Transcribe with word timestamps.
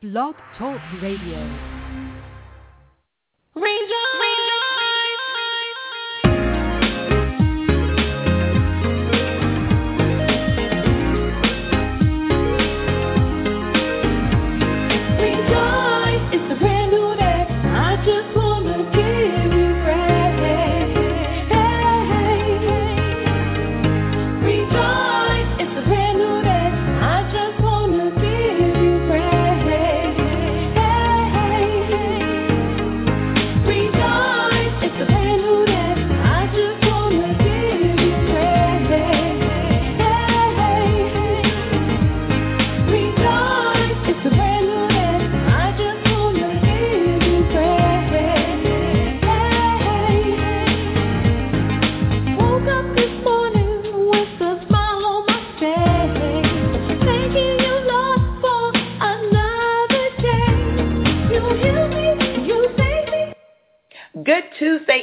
Blog 0.00 0.36
Talk 0.56 0.78
Radio. 1.02 1.40
Rejoice, 3.56 4.07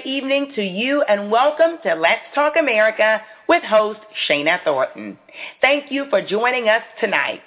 evening 0.06 0.52
to 0.56 0.62
you 0.62 1.02
and 1.10 1.32
welcome 1.32 1.80
to 1.82 1.96
Let's 1.96 2.22
Talk 2.36 2.54
America 2.58 3.22
with 3.50 3.64
host 3.64 4.00
Shana 4.28 4.64
Thornton. 4.64 5.18
Thank 5.62 5.92
you 5.92 6.06
for 6.12 6.22
joining 6.22 6.70
us 6.70 6.84
tonight. 7.02 7.42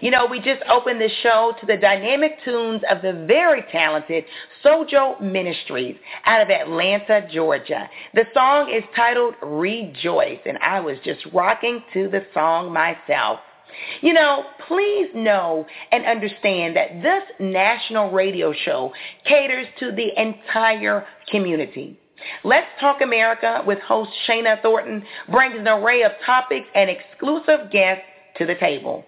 You 0.00 0.12
know, 0.12 0.26
we 0.26 0.38
just 0.38 0.62
opened 0.70 1.00
the 1.00 1.10
show 1.22 1.54
to 1.60 1.66
the 1.66 1.76
dynamic 1.76 2.38
tunes 2.44 2.82
of 2.88 3.02
the 3.02 3.24
very 3.26 3.62
talented 3.72 4.24
Sojo 4.64 5.20
Ministries 5.20 5.96
out 6.24 6.40
of 6.40 6.50
Atlanta, 6.50 7.26
Georgia. 7.32 7.90
The 8.14 8.26
song 8.32 8.70
is 8.72 8.84
titled 8.94 9.34
Rejoice, 9.42 10.40
and 10.46 10.58
I 10.58 10.78
was 10.78 10.98
just 11.04 11.26
rocking 11.32 11.82
to 11.94 12.08
the 12.08 12.24
song 12.32 12.72
myself. 12.72 13.40
You 14.02 14.12
know, 14.12 14.44
please 14.68 15.08
know 15.16 15.66
and 15.90 16.06
understand 16.06 16.76
that 16.76 17.02
this 17.02 17.24
national 17.40 18.12
radio 18.12 18.52
show 18.52 18.92
caters 19.24 19.66
to 19.80 19.90
the 19.90 20.10
entire 20.16 21.04
community. 21.28 21.98
Let's 22.42 22.68
Talk 22.80 23.00
America 23.00 23.62
with 23.66 23.78
host 23.80 24.10
Shana 24.28 24.60
Thornton 24.62 25.04
brings 25.30 25.56
an 25.58 25.68
array 25.68 26.02
of 26.02 26.12
topics 26.24 26.66
and 26.74 26.90
exclusive 26.90 27.70
guests 27.70 28.04
to 28.38 28.46
the 28.46 28.54
table. 28.56 29.04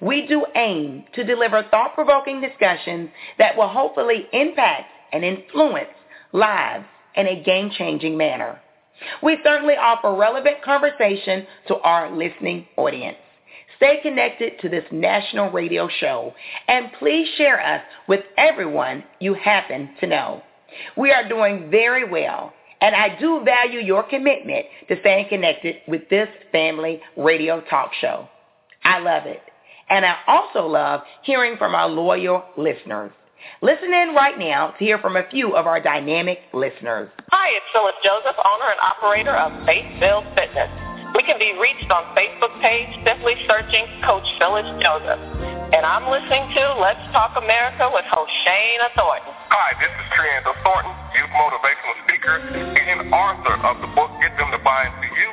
We 0.00 0.26
do 0.26 0.44
aim 0.56 1.04
to 1.14 1.24
deliver 1.24 1.62
thought-provoking 1.70 2.40
discussions 2.40 3.10
that 3.38 3.56
will 3.56 3.68
hopefully 3.68 4.26
impact 4.32 4.90
and 5.12 5.24
influence 5.24 5.88
lives 6.32 6.84
in 7.16 7.26
a 7.26 7.42
game-changing 7.42 8.16
manner. 8.16 8.60
We 9.22 9.38
certainly 9.42 9.74
offer 9.74 10.14
relevant 10.14 10.62
conversation 10.62 11.46
to 11.68 11.76
our 11.76 12.14
listening 12.14 12.66
audience. 12.76 13.16
Stay 13.76 14.00
connected 14.02 14.60
to 14.60 14.68
this 14.68 14.84
national 14.92 15.50
radio 15.50 15.88
show 15.88 16.34
and 16.68 16.92
please 16.98 17.26
share 17.38 17.64
us 17.64 17.82
with 18.08 18.20
everyone 18.36 19.02
you 19.20 19.32
happen 19.32 19.90
to 20.00 20.06
know. 20.06 20.42
We 20.96 21.12
are 21.12 21.26
doing 21.26 21.70
very 21.70 22.08
well 22.08 22.52
and 22.80 22.94
I 22.94 23.18
do 23.18 23.42
value 23.44 23.80
your 23.80 24.02
commitment 24.02 24.66
to 24.88 24.98
staying 25.00 25.28
connected 25.28 25.76
with 25.86 26.08
this 26.08 26.28
family 26.52 27.00
radio 27.16 27.60
talk 27.62 27.92
show. 28.00 28.28
I 28.84 28.98
love 28.98 29.26
it. 29.26 29.40
And 29.90 30.04
I 30.06 30.16
also 30.26 30.66
love 30.66 31.00
hearing 31.22 31.56
from 31.56 31.74
our 31.74 31.88
loyal 31.88 32.44
listeners. 32.56 33.12
Listen 33.62 33.92
in 33.92 34.14
right 34.14 34.38
now 34.38 34.68
to 34.78 34.84
hear 34.84 34.98
from 34.98 35.16
a 35.16 35.28
few 35.30 35.56
of 35.56 35.66
our 35.66 35.80
dynamic 35.80 36.38
listeners. 36.52 37.10
Hi, 37.30 37.48
it's 37.56 37.66
Phyllis 37.72 37.94
Joseph, 38.04 38.36
owner 38.38 38.70
and 38.70 38.80
operator 38.80 39.36
of 39.36 39.66
Faith 39.66 39.86
Filled 39.98 40.24
Fitness. 40.34 40.70
We 41.14 41.22
can 41.24 41.38
be 41.38 41.58
reached 41.60 41.90
on 41.90 42.14
Facebook 42.16 42.60
page 42.62 42.88
simply 43.04 43.34
searching 43.48 43.86
Coach 44.04 44.26
Phyllis 44.38 44.68
Joseph. 44.80 45.49
And 45.70 45.86
I'm 45.86 46.10
listening 46.10 46.50
to 46.58 46.82
Let's 46.82 46.98
Talk 47.14 47.38
America 47.38 47.86
with 47.94 48.02
host 48.10 48.34
Thornton. 48.98 49.30
Hi, 49.54 49.70
this 49.78 49.86
is 49.86 50.02
Trianda 50.18 50.50
Thornton, 50.66 50.90
youth 51.14 51.30
motivational 51.30 51.94
speaker 52.02 52.42
and 52.42 53.06
author 53.14 53.54
of 53.54 53.78
the 53.78 53.86
book 53.94 54.10
Get 54.18 54.34
Them 54.34 54.50
to 54.50 54.58
Buy 54.66 54.90
Into 54.90 55.06
You. 55.14 55.30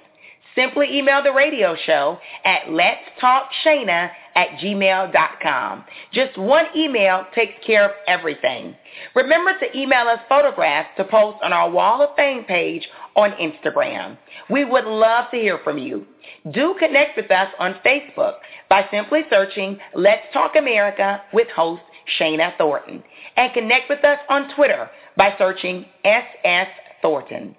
Simply 0.55 0.97
email 0.97 1.23
the 1.23 1.31
radio 1.31 1.75
show 1.85 2.19
at 2.45 2.63
letstalkshana 2.67 4.11
at 4.35 4.47
gmail.com. 4.61 5.83
Just 6.11 6.37
one 6.37 6.65
email 6.75 7.25
takes 7.33 7.53
care 7.65 7.85
of 7.85 7.91
everything. 8.07 8.75
Remember 9.15 9.57
to 9.59 9.77
email 9.77 10.07
us 10.07 10.19
photographs 10.29 10.89
to 10.97 11.03
post 11.05 11.37
on 11.43 11.53
our 11.53 11.69
Wall 11.69 12.01
of 12.01 12.15
Fame 12.15 12.43
page 12.43 12.87
on 13.15 13.31
Instagram. 13.31 14.17
We 14.49 14.65
would 14.65 14.85
love 14.85 15.25
to 15.31 15.37
hear 15.37 15.59
from 15.63 15.77
you. 15.77 16.05
Do 16.51 16.75
connect 16.79 17.17
with 17.17 17.31
us 17.31 17.47
on 17.59 17.75
Facebook 17.85 18.35
by 18.69 18.87
simply 18.91 19.21
searching 19.29 19.77
Let's 19.95 20.23
Talk 20.33 20.55
America 20.55 21.21
with 21.33 21.47
host 21.49 21.81
Shana 22.19 22.57
Thornton 22.57 23.03
and 23.37 23.53
connect 23.53 23.89
with 23.89 24.03
us 24.03 24.19
on 24.29 24.53
Twitter 24.55 24.89
by 25.17 25.35
searching 25.37 25.85
SS 26.03 26.67
Thornton. 27.01 27.55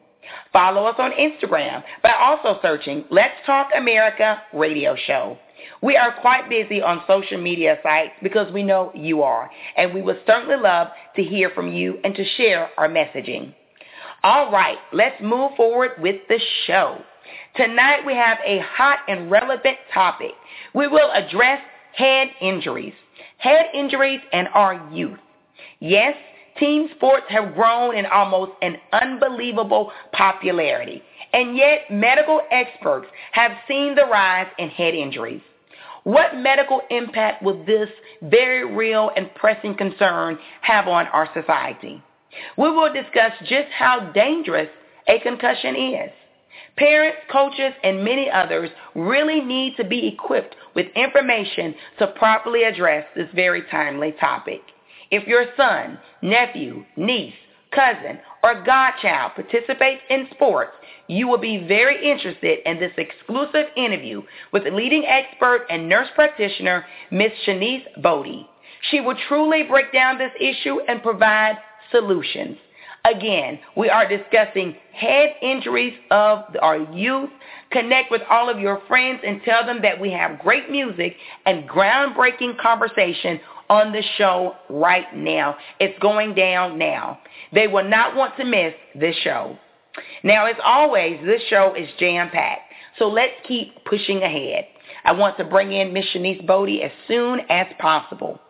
Follow 0.52 0.86
us 0.86 0.96
on 0.98 1.12
Instagram 1.12 1.82
by 2.02 2.12
also 2.12 2.58
searching 2.62 3.04
Let's 3.10 3.34
Talk 3.46 3.70
America 3.76 4.42
Radio 4.52 4.96
Show. 5.06 5.38
We 5.82 5.96
are 5.96 6.14
quite 6.20 6.48
busy 6.48 6.82
on 6.82 7.02
social 7.06 7.40
media 7.40 7.78
sites 7.82 8.12
because 8.22 8.52
we 8.52 8.62
know 8.62 8.90
you 8.94 9.22
are, 9.22 9.50
and 9.76 9.94
we 9.94 10.02
would 10.02 10.20
certainly 10.26 10.56
love 10.56 10.88
to 11.16 11.22
hear 11.22 11.50
from 11.50 11.72
you 11.72 11.98
and 12.04 12.14
to 12.14 12.24
share 12.36 12.70
our 12.76 12.88
messaging. 12.88 13.54
All 14.22 14.50
right, 14.50 14.78
let's 14.92 15.20
move 15.22 15.52
forward 15.56 15.92
with 15.98 16.16
the 16.28 16.40
show. 16.66 16.98
Tonight 17.56 18.04
we 18.06 18.14
have 18.14 18.38
a 18.44 18.60
hot 18.60 19.00
and 19.08 19.30
relevant 19.30 19.76
topic. 19.92 20.32
We 20.74 20.88
will 20.88 21.10
address 21.12 21.60
head 21.94 22.28
injuries, 22.40 22.94
head 23.38 23.66
injuries 23.74 24.20
and 24.32 24.48
our 24.54 24.90
youth. 24.92 25.18
Yes, 25.80 26.16
team 26.58 26.88
sports 26.96 27.24
have 27.28 27.54
grown 27.54 27.96
in 27.96 28.06
almost 28.06 28.52
an 28.62 28.76
unbelievable 28.92 29.92
popularity, 30.12 31.02
and 31.32 31.56
yet 31.56 31.90
medical 31.90 32.40
experts 32.50 33.06
have 33.32 33.52
seen 33.66 33.94
the 33.94 34.06
rise 34.06 34.48
in 34.58 34.68
head 34.68 34.94
injuries. 34.94 35.42
What 36.04 36.36
medical 36.36 36.82
impact 36.90 37.42
will 37.42 37.64
this 37.64 37.88
very 38.22 38.74
real 38.74 39.10
and 39.16 39.34
pressing 39.34 39.74
concern 39.74 40.38
have 40.60 40.86
on 40.86 41.06
our 41.08 41.28
society? 41.32 42.02
We 42.58 42.70
will 42.70 42.92
discuss 42.92 43.32
just 43.40 43.68
how 43.70 44.12
dangerous 44.12 44.68
a 45.08 45.18
concussion 45.20 45.74
is. 45.76 46.10
Parents, 46.76 47.18
coaches, 47.30 47.72
and 47.82 48.04
many 48.04 48.30
others 48.30 48.70
really 48.94 49.40
need 49.40 49.76
to 49.76 49.84
be 49.84 50.08
equipped 50.08 50.54
with 50.74 50.86
information 50.94 51.74
to 51.98 52.08
properly 52.08 52.64
address 52.64 53.06
this 53.14 53.28
very 53.34 53.62
timely 53.70 54.12
topic. 54.20 54.60
If 55.10 55.26
your 55.26 55.46
son, 55.56 55.98
nephew, 56.22 56.84
niece, 56.96 57.34
cousin, 57.74 58.18
or 58.42 58.62
godchild 58.62 59.32
participates 59.34 60.02
in 60.10 60.28
sports, 60.32 60.72
you 61.08 61.28
will 61.28 61.38
be 61.38 61.66
very 61.66 62.10
interested 62.10 62.60
in 62.66 62.78
this 62.78 62.92
exclusive 62.96 63.66
interview 63.76 64.22
with 64.52 64.64
leading 64.72 65.04
expert 65.04 65.66
and 65.70 65.88
nurse 65.88 66.08
practitioner, 66.14 66.86
Ms. 67.10 67.32
Schnese 67.46 68.02
Boddie. 68.02 68.48
She 68.90 69.00
will 69.00 69.16
truly 69.28 69.64
break 69.64 69.92
down 69.92 70.18
this 70.18 70.32
issue 70.40 70.80
and 70.88 71.02
provide 71.02 71.56
solutions. 71.90 72.56
Again, 73.06 73.58
we 73.76 73.90
are 73.90 74.08
discussing 74.08 74.76
head 74.92 75.34
injuries 75.42 75.92
of 76.10 76.44
our 76.62 76.78
youth. 76.90 77.28
Connect 77.70 78.10
with 78.10 78.22
all 78.30 78.48
of 78.48 78.58
your 78.58 78.80
friends 78.88 79.20
and 79.26 79.42
tell 79.42 79.64
them 79.66 79.82
that 79.82 80.00
we 80.00 80.10
have 80.10 80.38
great 80.38 80.70
music 80.70 81.16
and 81.44 81.68
groundbreaking 81.68 82.56
conversation 82.58 83.40
on 83.68 83.92
the 83.92 84.02
show 84.16 84.54
right 84.68 85.14
now. 85.14 85.56
It's 85.80 85.98
going 86.00 86.34
down 86.34 86.78
now. 86.78 87.20
They 87.52 87.66
will 87.66 87.84
not 87.84 88.16
want 88.16 88.36
to 88.36 88.44
miss 88.44 88.74
this 88.94 89.16
show. 89.16 89.58
Now, 90.22 90.46
as 90.46 90.56
always, 90.64 91.20
this 91.24 91.42
show 91.48 91.74
is 91.74 91.88
jam-packed, 91.98 92.72
so 92.98 93.08
let's 93.08 93.34
keep 93.46 93.84
pushing 93.84 94.22
ahead. 94.22 94.66
I 95.04 95.12
want 95.12 95.36
to 95.38 95.44
bring 95.44 95.72
in 95.72 95.92
Miss 95.92 96.06
Schnese 96.14 96.46
Boddie 96.46 96.82
as 96.82 96.90
soon 97.06 97.40
as 97.48 97.66
possible. 97.78 98.40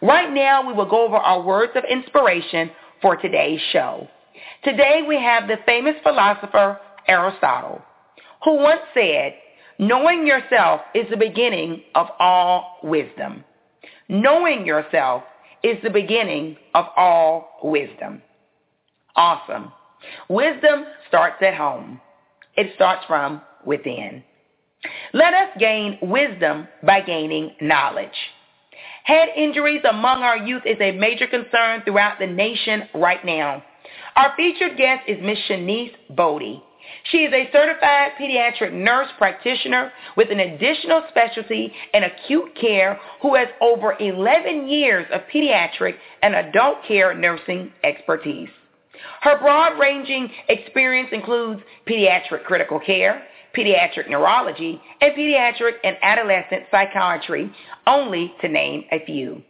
Right 0.00 0.32
now, 0.32 0.66
we 0.66 0.72
will 0.72 0.88
go 0.88 1.06
over 1.06 1.16
our 1.16 1.42
words 1.42 1.72
of 1.74 1.84
inspiration 1.84 2.70
for 3.02 3.16
today's 3.16 3.60
show. 3.72 4.08
Today, 4.64 5.02
we 5.06 5.16
have 5.16 5.48
the 5.48 5.58
famous 5.66 5.96
philosopher 6.02 6.80
Aristotle, 7.08 7.82
who 8.44 8.54
once 8.54 8.80
said, 8.94 9.34
knowing 9.78 10.26
yourself 10.26 10.80
is 10.94 11.06
the 11.10 11.16
beginning 11.16 11.82
of 11.94 12.06
all 12.18 12.78
wisdom. 12.82 13.44
Knowing 14.08 14.64
yourself 14.66 15.24
is 15.62 15.76
the 15.82 15.90
beginning 15.90 16.56
of 16.74 16.86
all 16.96 17.58
wisdom. 17.62 18.22
Awesome. 19.16 19.72
Wisdom 20.28 20.84
starts 21.08 21.42
at 21.42 21.54
home. 21.54 22.00
It 22.56 22.72
starts 22.74 23.04
from 23.06 23.42
within. 23.64 24.22
Let 25.12 25.34
us 25.34 25.48
gain 25.58 25.98
wisdom 26.02 26.68
by 26.84 27.00
gaining 27.00 27.52
knowledge. 27.60 28.08
Head 29.04 29.28
injuries 29.36 29.82
among 29.88 30.22
our 30.22 30.36
youth 30.36 30.62
is 30.66 30.76
a 30.80 30.92
major 30.92 31.26
concern 31.26 31.82
throughout 31.84 32.18
the 32.18 32.26
nation 32.26 32.88
right 32.94 33.24
now. 33.24 33.62
Our 34.16 34.32
featured 34.36 34.76
guest 34.76 35.02
is 35.08 35.18
Ms. 35.22 35.38
Schnese 35.48 35.92
Boddie. 36.10 36.62
She 37.10 37.18
is 37.18 37.32
a 37.32 37.50
certified 37.52 38.12
pediatric 38.20 38.72
nurse 38.72 39.08
practitioner 39.18 39.92
with 40.16 40.30
an 40.30 40.40
additional 40.40 41.04
specialty 41.08 41.72
in 41.94 42.04
acute 42.04 42.54
care 42.60 42.98
who 43.22 43.34
has 43.34 43.48
over 43.60 43.96
11 43.98 44.68
years 44.68 45.06
of 45.12 45.22
pediatric 45.32 45.94
and 46.22 46.34
adult 46.34 46.78
care 46.86 47.14
nursing 47.14 47.72
expertise. 47.84 48.48
Her 49.20 49.38
broad-ranging 49.38 50.30
experience 50.48 51.10
includes 51.12 51.62
pediatric 51.86 52.44
critical 52.44 52.80
care, 52.80 53.22
pediatric 53.56 54.08
neurology, 54.08 54.80
and 55.00 55.12
pediatric 55.14 55.74
and 55.84 55.96
adolescent 56.02 56.64
psychiatry, 56.70 57.50
only 57.86 58.34
to 58.40 58.48
name 58.48 58.84
a 58.92 59.04
few. 59.04 59.42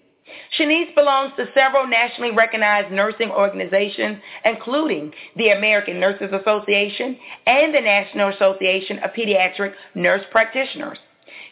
Schnese 0.58 0.94
belongs 0.94 1.32
to 1.36 1.48
several 1.54 1.86
nationally 1.86 2.32
recognized 2.32 2.92
nursing 2.92 3.30
organizations, 3.30 4.18
including 4.44 5.12
the 5.36 5.50
American 5.50 6.00
Nurses 6.00 6.32
Association 6.32 7.16
and 7.46 7.74
the 7.74 7.80
National 7.80 8.30
Association 8.30 8.98
of 9.00 9.10
Pediatric 9.12 9.72
Nurse 9.94 10.24
Practitioners. 10.30 10.98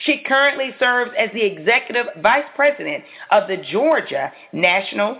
She 0.00 0.22
currently 0.26 0.70
serves 0.78 1.12
as 1.18 1.30
the 1.32 1.44
Executive 1.44 2.06
Vice 2.22 2.44
President 2.56 3.04
of 3.30 3.48
the 3.48 3.58
Georgia 3.70 4.32
National 4.52 5.18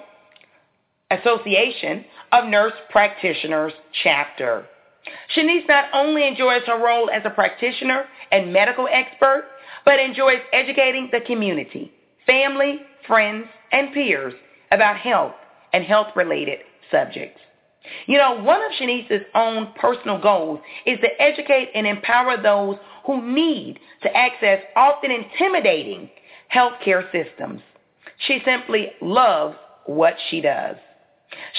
Association 1.11 2.05
of 2.33 2.47
Nurse 2.47 2.73
Practitioners 2.91 3.73
Chapter. 4.03 4.67
Schnese 5.37 5.69
not 5.69 5.87
only 5.93 6.27
enjoys 6.27 6.63
her 6.67 6.79
role 6.79 7.11
as 7.11 7.23
a 7.25 7.31
practitioner 7.31 8.07
and 8.33 8.53
medical 8.53 8.89
expert, 8.91 9.45
but 9.85 10.01
enjoys 10.01 10.39
educating 10.53 11.09
the 11.13 11.21
community, 11.21 11.93
family, 12.27 12.81
friends, 13.07 13.47
and 13.73 13.93
peers 13.93 14.35
about 14.71 14.97
health 14.97 15.35
and 15.73 15.85
health-related 15.85 16.61
subjects. 16.91 17.41
You 18.07 18.19
know, 18.19 18.41
one 18.43 18.63
of 18.63 18.73
Schnese's 18.81 19.27
own 19.35 19.73
personal 19.79 20.21
goals 20.21 20.61
is 20.87 20.99
to 21.01 21.23
educate 21.23 21.71
and 21.75 21.87
empower 21.87 22.41
those 22.41 22.77
who 23.07 23.21
need 23.21 23.79
to 24.03 24.17
access 24.17 24.63
often 24.75 25.11
intimidating 25.11 26.09
healthcare 26.55 27.05
systems. 27.13 27.61
She 28.27 28.41
simply 28.45 28.93
loves 29.03 29.57
what 29.87 30.15
she 30.31 30.41
does. 30.41 30.77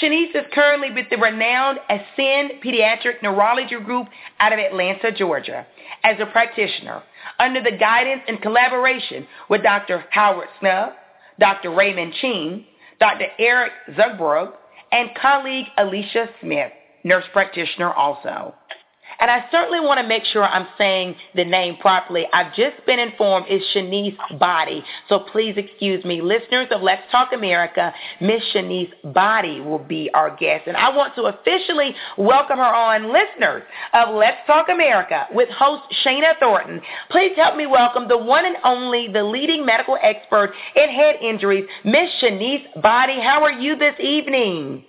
Schnese 0.01 0.35
is 0.35 0.45
currently 0.53 0.91
with 0.91 1.09
the 1.09 1.17
renowned 1.17 1.79
Ascend 1.89 2.61
Pediatric 2.63 3.21
Neurology 3.23 3.79
Group 3.79 4.07
out 4.39 4.53
of 4.53 4.59
Atlanta, 4.59 5.11
Georgia, 5.11 5.65
as 6.03 6.17
a 6.19 6.25
practitioner 6.25 7.03
under 7.39 7.61
the 7.61 7.71
guidance 7.71 8.21
and 8.27 8.41
collaboration 8.41 9.27
with 9.49 9.63
Dr. 9.63 10.05
Howard 10.11 10.47
Snub, 10.59 10.93
Dr. 11.39 11.73
Raymond 11.73 12.13
Ching, 12.21 12.65
Dr. 12.99 13.25
Eric 13.39 13.71
Zugbrug, 13.91 14.53
and 14.91 15.09
colleague 15.21 15.65
Alicia 15.77 16.29
Smith, 16.41 16.71
nurse 17.03 17.25
practitioner 17.33 17.91
also. 17.93 18.53
And 19.19 19.31
I 19.31 19.45
certainly 19.51 19.79
want 19.79 19.99
to 19.99 20.07
make 20.07 20.23
sure 20.25 20.43
I'm 20.43 20.67
saying 20.77 21.15
the 21.35 21.45
name 21.45 21.77
properly. 21.77 22.25
I've 22.33 22.53
just 22.55 22.85
been 22.85 22.99
informed 22.99 23.45
it's 23.49 23.65
Schnese 23.73 24.39
Boddie. 24.39 24.83
So 25.09 25.19
please 25.31 25.55
excuse 25.57 26.03
me. 26.03 26.21
Listeners 26.21 26.67
of 26.71 26.81
Let's 26.81 27.03
Talk 27.11 27.31
America, 27.33 27.93
Miss 28.19 28.41
Schnese 28.53 28.91
Boddie 29.13 29.61
will 29.61 29.79
be 29.79 30.09
our 30.13 30.35
guest. 30.35 30.67
And 30.67 30.75
I 30.75 30.95
want 30.95 31.15
to 31.15 31.23
officially 31.23 31.95
welcome 32.17 32.57
her 32.57 32.63
on. 32.63 33.11
Listeners 33.11 33.63
of 33.93 34.15
Let's 34.15 34.45
Talk 34.47 34.67
America 34.69 35.27
with 35.31 35.49
host 35.49 35.83
Shana 36.05 36.37
Thornton, 36.39 36.81
please 37.09 37.33
help 37.35 37.55
me 37.55 37.65
welcome 37.65 38.07
the 38.07 38.17
one 38.17 38.45
and 38.45 38.57
only, 38.63 39.07
the 39.11 39.23
leading 39.23 39.65
medical 39.65 39.97
expert 40.01 40.53
in 40.75 40.89
head 40.89 41.15
injuries, 41.21 41.65
Miss 41.83 42.09
Schnese 42.21 42.81
Boddie. 42.81 43.21
How 43.21 43.43
are 43.43 43.51
you 43.51 43.77
this 43.77 43.95
evening? 43.99 44.83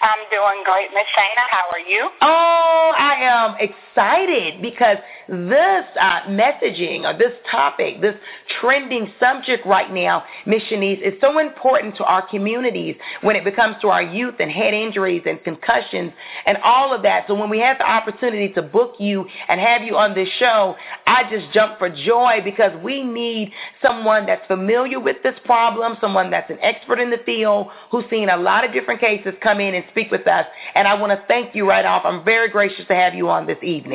I'm 0.00 0.22
doing 0.30 0.62
great, 0.64 0.90
Miss 0.94 1.06
Shana. 1.16 1.44
How 1.50 1.66
are 1.72 1.80
you? 1.80 2.10
Oh, 2.22 2.92
I 2.96 3.14
am 3.20 3.68
excited 3.98 4.62
because 4.62 4.98
this 5.28 5.84
uh, 6.00 6.20
messaging 6.28 7.02
or 7.02 7.18
this 7.18 7.32
topic, 7.50 8.00
this 8.00 8.14
trending 8.60 9.12
subject 9.20 9.66
right 9.66 9.92
now, 9.92 10.24
Miss 10.46 10.62
Schnese, 10.70 11.02
is 11.02 11.14
so 11.20 11.38
important 11.38 11.96
to 11.96 12.04
our 12.04 12.26
communities 12.28 12.96
when 13.22 13.36
it 13.36 13.44
becomes 13.44 13.76
to 13.82 13.88
our 13.88 14.02
youth 14.02 14.36
and 14.38 14.50
head 14.50 14.72
injuries 14.72 15.22
and 15.26 15.42
concussions 15.42 16.12
and 16.46 16.58
all 16.64 16.94
of 16.94 17.02
that. 17.02 17.24
So 17.26 17.34
when 17.34 17.50
we 17.50 17.58
have 17.58 17.78
the 17.78 17.90
opportunity 17.90 18.52
to 18.54 18.62
book 18.62 18.94
you 18.98 19.26
and 19.48 19.60
have 19.60 19.82
you 19.82 19.96
on 19.96 20.14
this 20.14 20.28
show, 20.38 20.76
I 21.06 21.24
just 21.30 21.52
jump 21.52 21.78
for 21.78 21.90
joy 21.90 22.40
because 22.44 22.72
we 22.82 23.02
need 23.02 23.52
someone 23.82 24.26
that's 24.26 24.46
familiar 24.46 25.00
with 25.00 25.16
this 25.22 25.34
problem, 25.44 25.96
someone 26.00 26.30
that's 26.30 26.50
an 26.50 26.58
expert 26.62 27.00
in 27.00 27.10
the 27.10 27.18
field 27.26 27.68
who's 27.90 28.04
seen 28.08 28.28
a 28.30 28.36
lot 28.36 28.64
of 28.64 28.72
different 28.72 29.00
cases 29.00 29.34
come 29.42 29.60
in 29.60 29.74
and 29.74 29.84
speak 29.90 30.10
with 30.10 30.26
us. 30.26 30.46
And 30.74 30.86
I 30.86 30.94
want 30.94 31.12
to 31.12 31.22
thank 31.26 31.54
you 31.54 31.68
right 31.68 31.84
off. 31.84 32.02
I'm 32.04 32.24
very 32.24 32.48
gracious 32.48 32.86
to 32.86 32.94
have 32.94 33.14
you 33.14 33.28
on 33.28 33.46
this 33.46 33.58
evening. 33.62 33.87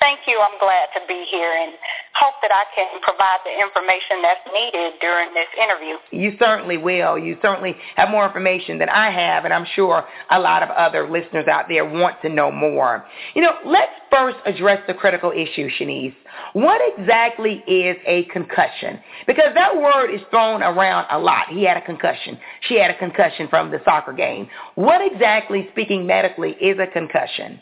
Thank 0.00 0.20
you. 0.26 0.40
I'm 0.40 0.58
glad 0.60 0.88
to 0.94 1.00
be 1.08 1.26
here 1.30 1.52
and 1.52 1.72
hope 2.14 2.34
that 2.40 2.52
I 2.52 2.64
can 2.74 3.00
provide 3.02 3.38
the 3.44 3.52
information 3.52 4.22
that's 4.22 4.40
needed 4.54 4.94
during 5.00 5.34
this 5.34 5.48
interview. 5.60 5.96
You 6.10 6.36
certainly 6.38 6.78
will. 6.78 7.18
You 7.18 7.36
certainly 7.42 7.74
have 7.96 8.08
more 8.08 8.24
information 8.24 8.78
than 8.78 8.88
I 8.88 9.10
have, 9.10 9.44
and 9.44 9.52
I'm 9.52 9.66
sure 9.74 10.04
a 10.30 10.38
lot 10.38 10.62
of 10.62 10.70
other 10.70 11.10
listeners 11.10 11.46
out 11.48 11.66
there 11.68 11.84
want 11.84 12.22
to 12.22 12.28
know 12.28 12.50
more. 12.50 13.04
You 13.34 13.42
know, 13.42 13.54
let's 13.66 13.92
first 14.10 14.38
address 14.46 14.80
the 14.86 14.94
critical 14.94 15.32
issue, 15.32 15.68
Schnese. 15.78 16.14
What 16.52 16.80
exactly 16.96 17.62
is 17.66 17.96
a 18.06 18.24
concussion? 18.32 19.00
Because 19.26 19.52
that 19.54 19.76
word 19.76 20.14
is 20.14 20.20
thrown 20.30 20.62
around 20.62 21.06
a 21.10 21.18
lot. 21.18 21.48
He 21.50 21.64
had 21.64 21.76
a 21.76 21.84
concussion. 21.84 22.38
She 22.68 22.78
had 22.78 22.90
a 22.90 22.98
concussion 22.98 23.48
from 23.48 23.70
the 23.70 23.80
soccer 23.84 24.12
game. 24.12 24.48
What 24.76 25.00
exactly, 25.04 25.68
speaking 25.72 26.06
medically, 26.06 26.52
is 26.52 26.78
a 26.78 26.86
concussion? 26.86 27.60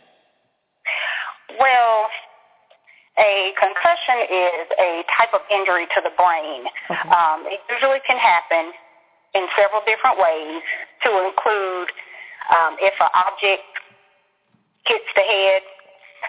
Well, 1.59 2.09
a 3.19 3.53
concussion 3.57 4.19
is 4.29 4.67
a 4.79 4.91
type 5.17 5.33
of 5.33 5.41
injury 5.49 5.87
to 5.97 6.01
the 6.05 6.13
brain. 6.21 6.69
Okay. 6.91 7.09
Um, 7.09 7.49
it 7.49 7.61
usually 7.73 8.01
can 8.07 8.19
happen 8.21 8.73
in 9.35 9.49
several 9.57 9.81
different 9.89 10.21
ways 10.21 10.61
to 11.05 11.11
include 11.25 11.89
um, 12.53 12.77
if 12.81 12.93
an 13.01 13.09
object 13.17 13.65
hits 14.85 15.09
the 15.17 15.25
head, 15.25 15.63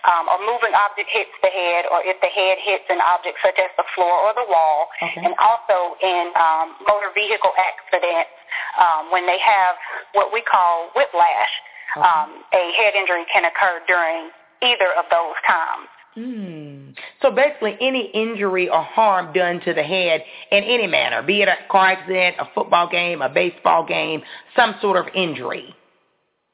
um, 0.07 0.31
or 0.31 0.39
moving 0.47 0.71
object 0.75 1.11
hits 1.11 1.31
the 1.43 1.51
head, 1.51 1.85
or 1.91 1.99
if 2.07 2.15
the 2.23 2.31
head 2.31 2.57
hits 2.63 2.87
an 2.89 3.03
object 3.03 3.37
such 3.43 3.59
as 3.59 3.69
the 3.75 3.85
floor 3.95 4.11
or 4.27 4.31
the 4.33 4.47
wall, 4.47 4.87
Okay. 5.03 5.27
and 5.27 5.35
also 5.43 5.99
in 5.99 6.31
um, 6.39 6.75
motor 6.87 7.11
vehicle 7.13 7.51
accidents 7.59 8.31
um, 8.79 9.11
when 9.11 9.27
they 9.27 9.39
have 9.39 9.75
what 10.15 10.31
we 10.31 10.39
call 10.41 10.87
whiplash. 10.95 11.51
Okay. 11.95 12.03
Um, 12.03 12.43
a 12.55 12.63
head 12.79 12.95
injury 12.95 13.23
can 13.31 13.43
occur 13.45 13.79
during 13.87 14.31
either 14.61 14.91
of 14.97 15.05
those 15.11 15.35
times. 15.47 15.87
Hmm. 16.15 16.89
So 17.21 17.29
basically 17.29 17.77
any 17.79 18.09
injury 18.13 18.69
or 18.69 18.81
harm 18.81 19.33
done 19.33 19.59
to 19.61 19.73
the 19.73 19.83
head 19.83 20.23
in 20.51 20.63
any 20.63 20.87
manner, 20.87 21.21
be 21.21 21.43
it 21.43 21.47
a 21.47 21.55
car 21.71 21.87
accident, 21.89 22.37
a 22.39 22.45
football 22.55 22.89
game, 22.89 23.21
a 23.21 23.29
baseball 23.29 23.85
game, 23.85 24.23
some 24.55 24.75
sort 24.81 24.97
of 24.97 25.13
injury. 25.13 25.75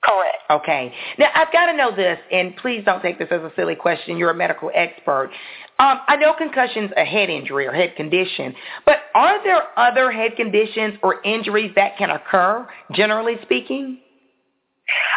Correct. 0.04 0.38
Okay. 0.50 0.94
Now, 1.18 1.30
I've 1.34 1.52
got 1.54 1.68
to 1.68 1.78
know 1.78 1.96
this, 1.96 2.20
and 2.30 2.58
please 2.58 2.84
don't 2.84 3.02
take 3.02 3.20
this 3.20 3.30
as 3.32 3.42
a 3.42 3.54
silly 3.56 3.76
question. 3.76 4.18
You're 4.18 4.32
a 4.32 4.36
medical 4.36 4.70
expert. 4.76 5.32
Um, 5.80 6.00
I 6.08 6.18
know 6.18 6.34
concussion's 6.38 6.92
a 6.98 7.06
head 7.06 7.30
injury 7.30 7.66
or 7.66 7.72
head 7.72 7.96
condition, 7.96 8.54
but 8.86 8.98
are 9.16 9.42
there 9.46 9.64
other 9.80 10.12
head 10.12 10.36
conditions 10.36 10.96
or 11.02 11.22
injuries 11.24 11.72
that 11.76 11.98
can 11.98 12.10
occur, 12.10 12.68
generally 12.92 13.38
speaking? 13.44 14.00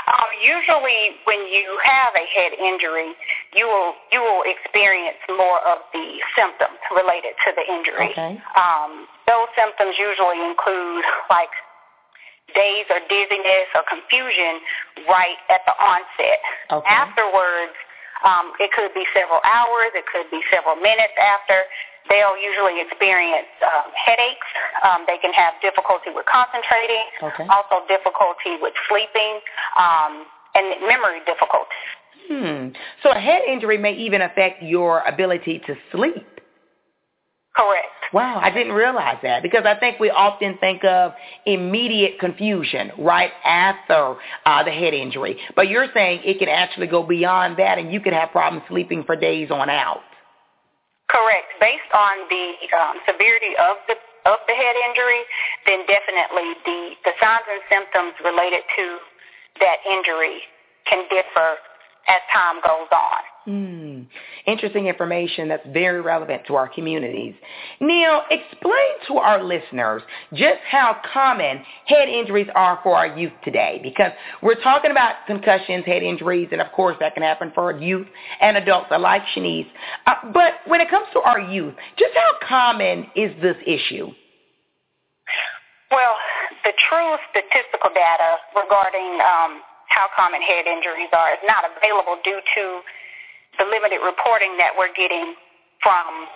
Um, 0.06 0.30
usually, 0.38 1.18
when 1.26 1.42
you 1.50 1.66
have 1.82 2.14
a 2.14 2.26
head 2.30 2.54
injury, 2.54 3.11
you 3.54 3.66
will 3.66 3.94
you 4.14 4.23
will 4.23 4.46
experience 4.46 5.18
more 5.26 5.58
of 5.66 5.82
the 5.92 6.23
symptoms 6.38 6.78
related 6.94 7.35
to 7.42 7.50
the 7.58 7.66
injury. 7.66 8.14
Okay. 8.14 8.38
Um, 8.54 9.11
those 9.26 9.50
symptoms 9.58 9.99
usually 9.99 10.38
include 10.38 11.02
like 11.28 11.50
daze 12.54 12.87
or 12.94 13.02
dizziness 13.11 13.66
or 13.75 13.82
confusion 13.90 14.62
right 15.11 15.40
at 15.50 15.66
the 15.66 15.75
onset. 15.82 16.38
Okay. 16.70 16.87
Afterwards, 16.87 17.75
um, 18.23 18.54
it 18.62 18.70
could 18.70 18.94
be 18.94 19.04
several 19.11 19.42
hours, 19.42 19.90
it 19.99 20.06
could 20.06 20.30
be 20.30 20.40
several 20.49 20.76
minutes 20.78 21.18
after. 21.18 21.66
They'll 22.08 22.38
usually 22.38 22.80
experience 22.80 23.50
um, 23.62 23.90
headaches. 23.94 24.46
Um, 24.84 25.04
they 25.06 25.18
can 25.18 25.32
have 25.32 25.54
difficulty 25.62 26.10
with 26.14 26.26
concentrating, 26.26 27.04
Okay. 27.22 27.46
also 27.50 27.86
difficulty 27.88 28.56
with 28.60 28.75
sleeping, 28.88 29.40
um, 29.78 30.26
and 30.54 30.80
memory 30.86 31.20
difficulties. 31.26 31.86
Hmm. 32.28 32.68
So 33.02 33.10
a 33.10 33.20
head 33.20 33.42
injury 33.46 33.78
may 33.78 33.94
even 33.94 34.22
affect 34.22 34.62
your 34.62 35.00
ability 35.00 35.62
to 35.66 35.75
sleep. 35.92 36.26
Correct. 37.56 37.86
Wow, 38.12 38.38
I 38.40 38.50
didn't 38.50 38.75
realize 38.75 39.16
that 39.22 39.42
because 39.42 39.64
I 39.64 39.75
think 39.78 39.98
we 39.98 40.10
often 40.10 40.58
think 40.58 40.84
of 40.84 41.12
immediate 41.46 42.18
confusion 42.20 42.92
right 42.98 43.30
after 43.44 44.16
uh, 44.44 44.62
the 44.62 44.70
head 44.70 44.94
injury. 44.94 45.38
But 45.56 45.68
you're 45.68 45.86
saying 45.94 46.20
it 46.25 46.38
can 46.38 46.48
actually 46.48 46.86
go 46.86 47.02
beyond 47.02 47.58
that 47.58 47.78
and 47.78 47.92
you 47.92 48.00
could 48.00 48.12
have 48.12 48.30
problems 48.30 48.64
sleeping 48.68 49.04
for 49.04 49.16
days 49.16 49.50
on 49.50 49.70
out. 49.70 50.02
Correct. 51.08 51.46
Based 51.60 51.90
on 51.94 52.26
the 52.28 52.46
um, 52.75 52.96
severity 53.06 53.54
of 53.58 53.78
the 53.86 53.94
of 54.26 54.42
the 54.50 54.54
head 54.54 54.75
injury, 54.90 55.22
then 55.66 55.86
definitely 55.86 56.58
the 56.66 56.80
the 57.04 57.12
signs 57.22 57.46
and 57.46 57.62
symptoms 57.70 58.14
related 58.25 58.66
to 58.75 58.98
that 59.60 59.78
injury 59.86 60.42
can 60.86 61.06
differ 61.08 61.56
as 62.08 62.20
time 62.32 62.58
goes 62.62 62.90
on. 62.90 63.22
Hmm. 63.46 64.02
Interesting 64.48 64.88
information 64.88 65.46
that's 65.46 65.64
very 65.72 66.00
relevant 66.00 66.42
to 66.48 66.56
our 66.56 66.68
communities. 66.68 67.32
Neil, 67.78 68.22
explain 68.28 69.06
to 69.06 69.18
our 69.18 69.40
listeners 69.42 70.02
just 70.34 70.58
how 70.68 70.96
common 71.12 71.62
head 71.86 72.08
injuries 72.08 72.48
are 72.56 72.80
for 72.82 72.96
our 72.96 73.06
youth 73.06 73.32
today 73.44 73.78
because 73.84 74.10
we're 74.42 74.60
talking 74.62 74.90
about 74.90 75.14
concussions, 75.28 75.84
head 75.86 76.02
injuries, 76.02 76.48
and 76.50 76.60
of 76.60 76.72
course 76.72 76.96
that 76.98 77.14
can 77.14 77.22
happen 77.22 77.52
for 77.54 77.70
youth 77.78 78.08
and 78.40 78.56
adults 78.56 78.88
alike, 78.90 79.22
Schnese. 79.36 79.68
Uh, 80.08 80.14
but 80.32 80.54
when 80.66 80.80
it 80.80 80.90
comes 80.90 81.06
to 81.12 81.20
our 81.20 81.38
youth, 81.38 81.74
just 81.96 82.14
how 82.14 82.48
common 82.48 83.06
is 83.14 83.30
this 83.40 83.56
issue? 83.64 84.10
Well, 85.92 86.16
the 86.64 86.72
true 86.90 87.14
statistical 87.30 87.90
data 87.94 88.38
regarding 88.56 89.20
um, 89.22 89.62
how 89.86 90.08
common 90.16 90.42
head 90.42 90.66
injuries 90.66 91.10
are 91.12 91.30
is 91.30 91.38
not 91.46 91.62
available 91.62 92.18
due 92.24 92.40
to 92.56 92.80
the 93.58 93.66
limited 93.66 94.00
reporting 94.04 94.56
that 94.58 94.72
we're 94.76 94.92
getting 94.92 95.34
from 95.82 96.28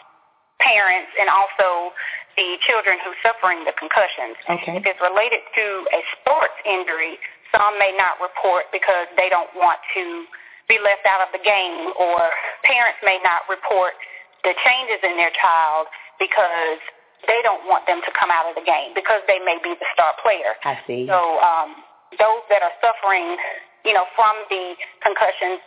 parents 0.61 1.11
and 1.17 1.29
also 1.33 1.93
the 2.37 2.61
children 2.65 3.01
who 3.03 3.13
are 3.13 3.23
suffering 3.25 3.65
the 3.65 3.75
concussions. 3.77 4.37
Okay. 4.49 4.77
If 4.77 4.85
it's 4.87 5.01
related 5.01 5.43
to 5.57 5.67
a 5.93 6.01
sports 6.21 6.57
injury, 6.69 7.17
some 7.51 7.77
may 7.81 7.91
not 7.97 8.21
report 8.23 8.71
because 8.71 9.11
they 9.17 9.29
don't 9.29 9.51
want 9.57 9.81
to 9.97 10.25
be 10.71 10.79
left 10.79 11.03
out 11.03 11.25
of 11.25 11.35
the 11.35 11.43
game 11.43 11.91
or 11.99 12.31
parents 12.63 13.03
may 13.03 13.19
not 13.27 13.43
report 13.51 13.99
the 14.47 14.55
changes 14.63 15.03
in 15.03 15.19
their 15.19 15.35
child 15.35 15.91
because 16.23 16.79
they 17.27 17.43
don't 17.43 17.67
want 17.67 17.85
them 17.91 18.01
to 18.07 18.11
come 18.15 18.31
out 18.31 18.49
of 18.49 18.55
the 18.55 18.65
game 18.65 18.95
because 18.95 19.21
they 19.27 19.43
may 19.43 19.59
be 19.61 19.75
the 19.77 19.89
star 19.93 20.15
player. 20.23 20.57
I 20.65 20.79
see. 20.87 21.05
So 21.11 21.43
um, 21.43 21.83
those 22.17 22.47
that 22.49 22.63
are 22.63 22.73
suffering, 22.81 23.37
you 23.85 23.93
know, 23.93 24.07
from 24.17 24.33
the 24.49 24.79
concussions, 25.03 25.61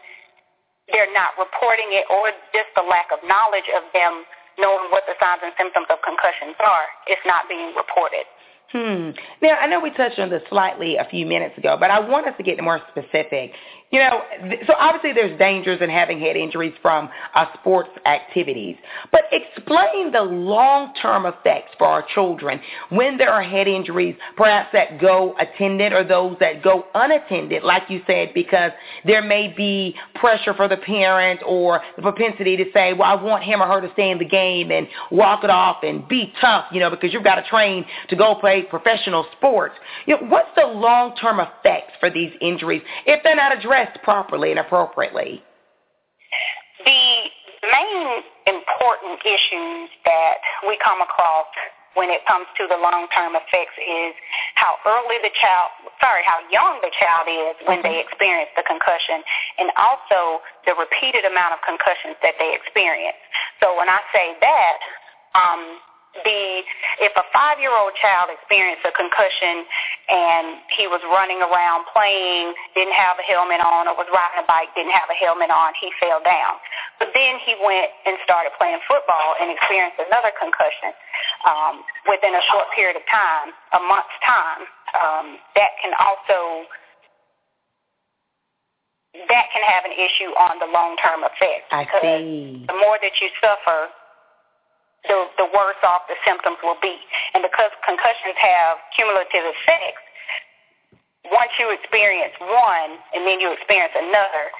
they're 0.91 1.11
not 1.13 1.37
reporting 1.39 1.93
it 1.95 2.03
or 2.11 2.33
just 2.51 2.71
the 2.75 2.83
lack 2.83 3.07
of 3.13 3.23
knowledge 3.23 3.67
of 3.71 3.87
them 3.95 4.25
knowing 4.59 4.91
what 4.91 5.07
the 5.09 5.15
signs 5.17 5.41
and 5.41 5.53
symptoms 5.57 5.87
of 5.89 5.97
concussions 6.05 6.57
are. 6.61 6.87
It's 7.07 7.23
not 7.25 7.49
being 7.49 7.73
reported. 7.73 8.27
Hmm. 8.73 9.11
Now, 9.39 9.55
I 9.61 9.67
know 9.67 9.79
we 9.79 9.91
touched 9.91 10.17
on 10.17 10.31
this 10.31 10.41
slightly 10.49 10.97
a 10.97 11.05
few 11.05 11.27
minutes 11.27 11.55
ago, 11.59 11.77
but 11.79 11.91
I 11.91 11.99
want 11.99 12.27
us 12.27 12.33
to 12.37 12.43
get 12.43 12.59
more 12.63 12.81
specific. 12.89 13.51
You 13.91 13.99
know, 13.99 14.21
th- 14.49 14.61
so 14.65 14.73
obviously 14.79 15.13
there's 15.13 15.37
dangers 15.37 15.79
in 15.79 15.91
having 15.91 16.19
head 16.19 16.35
injuries 16.35 16.73
from 16.81 17.09
uh, 17.35 17.45
sports 17.53 17.91
activities, 18.07 18.75
but 19.11 19.25
explain 19.31 20.11
the 20.11 20.23
long-term 20.23 21.27
effects 21.27 21.75
for 21.77 21.85
our 21.85 22.03
children 22.15 22.59
when 22.89 23.19
there 23.19 23.29
are 23.29 23.43
head 23.43 23.67
injuries, 23.67 24.15
perhaps 24.35 24.69
that 24.73 24.99
go 24.99 25.35
attended 25.37 25.93
or 25.93 26.03
those 26.03 26.35
that 26.39 26.63
go 26.63 26.85
unattended, 26.95 27.61
like 27.61 27.83
you 27.89 28.01
said, 28.07 28.29
because 28.33 28.71
there 29.05 29.21
may 29.21 29.53
be 29.55 29.95
pressure 30.15 30.55
for 30.55 30.67
the 30.67 30.77
parent 30.77 31.41
or 31.45 31.79
the 31.95 32.01
propensity 32.01 32.57
to 32.57 32.65
say, 32.73 32.93
well, 32.93 33.15
I 33.15 33.21
want 33.21 33.43
him 33.43 33.61
or 33.61 33.67
her 33.67 33.81
to 33.81 33.93
stay 33.93 34.09
in 34.09 34.17
the 34.17 34.25
game 34.25 34.71
and 34.71 34.87
walk 35.11 35.43
it 35.43 35.51
off 35.51 35.83
and 35.83 36.07
be 36.07 36.33
tough, 36.41 36.65
you 36.71 36.79
know, 36.79 36.89
because 36.89 37.13
you've 37.13 37.23
got 37.23 37.35
to 37.35 37.47
train 37.47 37.85
to 38.09 38.15
go 38.15 38.33
play 38.33 38.62
professional 38.63 39.25
sports. 39.37 39.75
You 40.05 40.17
know, 40.17 40.27
what's 40.27 40.49
the 40.55 40.65
long-term 40.65 41.39
effects 41.39 41.93
for 41.99 42.09
these 42.09 42.31
injuries 42.41 42.81
if 43.05 43.23
they're 43.23 43.35
not 43.35 43.57
addressed 43.57 44.01
properly 44.03 44.51
and 44.51 44.59
appropriately? 44.59 45.43
The 46.85 47.29
main 47.71 48.23
important 48.47 49.19
issues 49.23 49.89
that 50.05 50.35
we 50.67 50.77
come 50.83 51.01
across 51.01 51.47
when 51.93 52.09
it 52.09 52.25
comes 52.25 52.49
to 52.57 52.65
the 52.65 52.75
long-term 52.75 53.37
effects 53.37 53.77
is 53.77 54.17
how 54.57 54.73
early 54.85 55.21
the 55.21 55.29
child, 55.37 55.69
sorry, 56.01 56.25
how 56.25 56.41
young 56.49 56.81
the 56.81 56.89
child 56.97 57.29
is 57.29 57.53
when 57.69 57.85
they 57.85 58.01
experience 58.01 58.49
the 58.57 58.65
concussion 58.65 59.21
and 59.61 59.69
also 59.77 60.41
the 60.65 60.73
repeated 60.73 61.21
amount 61.21 61.53
of 61.53 61.61
concussions 61.61 62.17
that 62.25 62.33
they 62.41 62.57
experience. 62.57 63.17
So 63.61 63.77
when 63.77 63.93
I 63.93 64.01
say 64.09 64.33
that, 64.41 64.77
um, 65.37 65.61
the 66.21 66.61
if 67.01 67.09
a 67.17 67.25
five 67.33 67.57
year 67.57 67.73
old 67.73 67.97
child 67.97 68.29
experienced 68.29 68.85
a 68.85 68.93
concussion 68.93 69.65
and 70.13 70.61
he 70.69 70.85
was 70.85 71.01
running 71.09 71.41
around 71.41 71.89
playing, 71.89 72.53
didn't 72.77 72.93
have 72.93 73.17
a 73.17 73.25
helmet 73.25 73.65
on, 73.65 73.89
or 73.89 73.97
was 73.97 74.05
riding 74.13 74.45
a 74.45 74.47
bike, 74.47 74.69
didn't 74.77 74.93
have 74.93 75.09
a 75.09 75.17
helmet 75.17 75.49
on, 75.49 75.73
he 75.81 75.89
fell 75.97 76.21
down. 76.21 76.61
But 77.01 77.17
then 77.17 77.41
he 77.41 77.57
went 77.65 77.89
and 78.05 78.21
started 78.21 78.53
playing 78.61 78.77
football 78.85 79.33
and 79.41 79.49
experienced 79.49 79.97
another 79.97 80.29
concussion 80.37 80.93
um, 81.49 81.81
within 82.05 82.37
a 82.37 82.43
short 82.53 82.69
period 82.77 82.93
of 82.93 83.05
time, 83.09 83.49
a 83.73 83.81
month's 83.81 84.17
time. 84.21 84.69
Um, 84.93 85.41
that 85.57 85.73
can 85.81 85.97
also 85.97 86.69
that 89.29 89.45
can 89.53 89.61
have 89.65 89.85
an 89.85 89.93
issue 89.93 90.29
on 90.37 90.57
the 90.61 90.69
long 90.69 90.97
term 91.01 91.25
effects. 91.25 91.69
I 91.73 91.85
because 91.85 92.05
see. 92.05 92.65
The 92.69 92.77
more 92.77 92.97
that 93.01 93.17
you 93.21 93.29
suffer, 93.41 93.89
the, 95.07 95.27
the 95.37 95.47
worse 95.51 95.79
off 95.83 96.07
the 96.07 96.15
symptoms 96.23 96.57
will 96.63 96.79
be. 96.81 96.95
And 97.33 97.43
because 97.43 97.71
concussions 97.83 98.37
have 98.39 98.79
cumulative 98.95 99.43
effects, 99.43 100.03
once 101.31 101.51
you 101.59 101.71
experience 101.71 102.35
one 102.39 102.99
and 103.15 103.27
then 103.27 103.39
you 103.39 103.51
experience 103.51 103.95
another, 103.95 104.51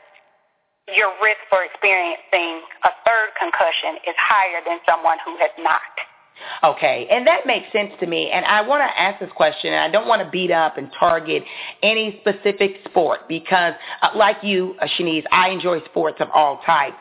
your 0.92 1.12
risk 1.24 1.40
for 1.48 1.64
experiencing 1.64 2.64
a 2.84 2.92
third 3.08 3.32
concussion 3.40 4.00
is 4.04 4.16
higher 4.20 4.60
than 4.68 4.80
someone 4.88 5.18
who 5.24 5.36
has 5.40 5.52
not. 5.60 5.96
Okay, 6.64 7.08
and 7.10 7.28
that 7.28 7.46
makes 7.46 7.72
sense 7.72 7.92
to 8.00 8.08
me. 8.08 8.30
And 8.32 8.46
I 8.46 8.62
want 8.62 8.82
to 8.82 9.00
ask 9.00 9.20
this 9.20 9.32
question, 9.36 9.74
and 9.74 9.82
I 9.82 9.90
don't 9.90 10.08
want 10.08 10.24
to 10.24 10.30
beat 10.30 10.52
up 10.52 10.78
and 10.78 10.90
target 10.98 11.44
any 11.82 12.20
specific 12.22 12.78
sport 12.86 13.28
because, 13.28 13.74
uh, 14.02 14.10
like 14.16 14.38
you, 14.44 14.76
uh, 14.82 14.88
Schnese, 14.98 15.24
I 15.32 15.50
enjoy 15.50 15.84
sports 15.86 16.18
of 16.20 16.30
all 16.34 16.60
types. 16.66 16.98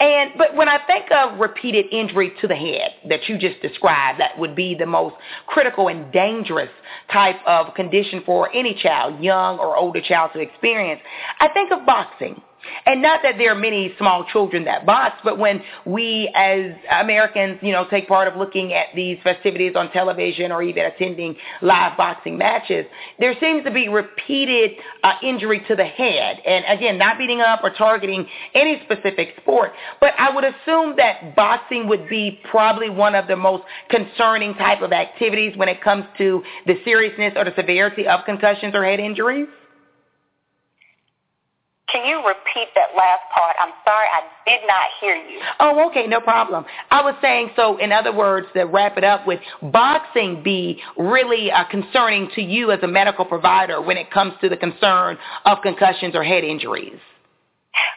And 0.00 0.32
but 0.36 0.54
when 0.54 0.68
I 0.68 0.78
think 0.86 1.10
of 1.10 1.38
repeated 1.38 1.86
injury 1.92 2.32
to 2.40 2.48
the 2.48 2.56
head 2.56 2.92
that 3.08 3.28
you 3.28 3.38
just 3.38 3.60
described, 3.62 4.20
that 4.20 4.38
would 4.38 4.54
be 4.54 4.74
the 4.74 4.86
most 4.86 5.16
critical 5.46 5.88
and 5.88 6.12
dangerous 6.12 6.70
type 7.12 7.36
of 7.46 7.74
condition 7.74 8.22
for 8.24 8.52
any 8.54 8.74
child, 8.74 9.22
young 9.22 9.58
or 9.58 9.76
older 9.76 10.00
child, 10.00 10.32
to 10.34 10.40
experience. 10.40 11.00
I 11.40 11.48
think 11.48 11.72
of 11.72 11.86
boxing. 11.86 12.40
And 12.86 13.02
not 13.02 13.20
that 13.22 13.38
there 13.38 13.52
are 13.52 13.56
many 13.56 13.94
small 13.98 14.24
children 14.32 14.64
that 14.64 14.86
box, 14.86 15.20
but 15.24 15.38
when 15.38 15.62
we 15.84 16.30
as 16.34 16.72
Americans, 16.90 17.58
you 17.62 17.72
know, 17.72 17.86
take 17.88 18.08
part 18.08 18.28
of 18.28 18.36
looking 18.36 18.72
at 18.72 18.86
these 18.94 19.18
festivities 19.22 19.74
on 19.76 19.90
television 19.92 20.52
or 20.52 20.62
even 20.62 20.84
attending 20.84 21.36
live 21.62 21.96
boxing 21.96 22.38
matches, 22.38 22.86
there 23.18 23.34
seems 23.40 23.64
to 23.64 23.70
be 23.70 23.88
repeated 23.88 24.72
uh, 25.02 25.14
injury 25.22 25.64
to 25.68 25.76
the 25.76 25.84
head. 25.84 26.38
And 26.46 26.64
again, 26.68 26.98
not 26.98 27.18
beating 27.18 27.40
up 27.40 27.60
or 27.62 27.70
targeting 27.70 28.26
any 28.54 28.80
specific 28.84 29.34
sport, 29.40 29.72
but 30.00 30.14
I 30.18 30.34
would 30.34 30.44
assume 30.44 30.94
that 30.96 31.34
boxing 31.34 31.88
would 31.88 32.08
be 32.08 32.40
probably 32.50 32.90
one 32.90 33.14
of 33.14 33.26
the 33.26 33.36
most 33.36 33.64
concerning 33.90 34.54
type 34.54 34.82
of 34.82 34.92
activities 34.92 35.56
when 35.56 35.68
it 35.68 35.82
comes 35.82 36.04
to 36.18 36.42
the 36.66 36.74
seriousness 36.84 37.34
or 37.36 37.44
the 37.44 37.54
severity 37.56 38.06
of 38.06 38.24
concussions 38.24 38.74
or 38.74 38.84
head 38.84 39.00
injuries. 39.00 39.48
Can 41.88 42.04
you 42.04 42.16
repeat 42.18 42.68
that 42.74 42.96
last 42.96 43.22
part? 43.32 43.54
I'm 43.60 43.72
sorry, 43.84 44.06
I 44.12 44.22
did 44.44 44.60
not 44.66 44.86
hear 45.00 45.14
you. 45.14 45.40
Oh, 45.60 45.88
okay, 45.88 46.06
no 46.08 46.20
problem. 46.20 46.64
I 46.90 47.00
was 47.00 47.14
saying, 47.22 47.50
so 47.54 47.76
in 47.76 47.92
other 47.92 48.12
words, 48.12 48.48
to 48.54 48.64
wrap 48.64 48.98
it 48.98 49.04
up 49.04 49.24
with 49.26 49.38
boxing 49.62 50.42
be 50.42 50.82
really 50.96 51.52
uh, 51.52 51.64
concerning 51.70 52.28
to 52.34 52.42
you 52.42 52.72
as 52.72 52.80
a 52.82 52.88
medical 52.88 53.24
provider 53.24 53.80
when 53.80 53.96
it 53.96 54.10
comes 54.10 54.34
to 54.40 54.48
the 54.48 54.56
concern 54.56 55.16
of 55.44 55.58
concussions 55.62 56.16
or 56.16 56.24
head 56.24 56.42
injuries? 56.42 56.98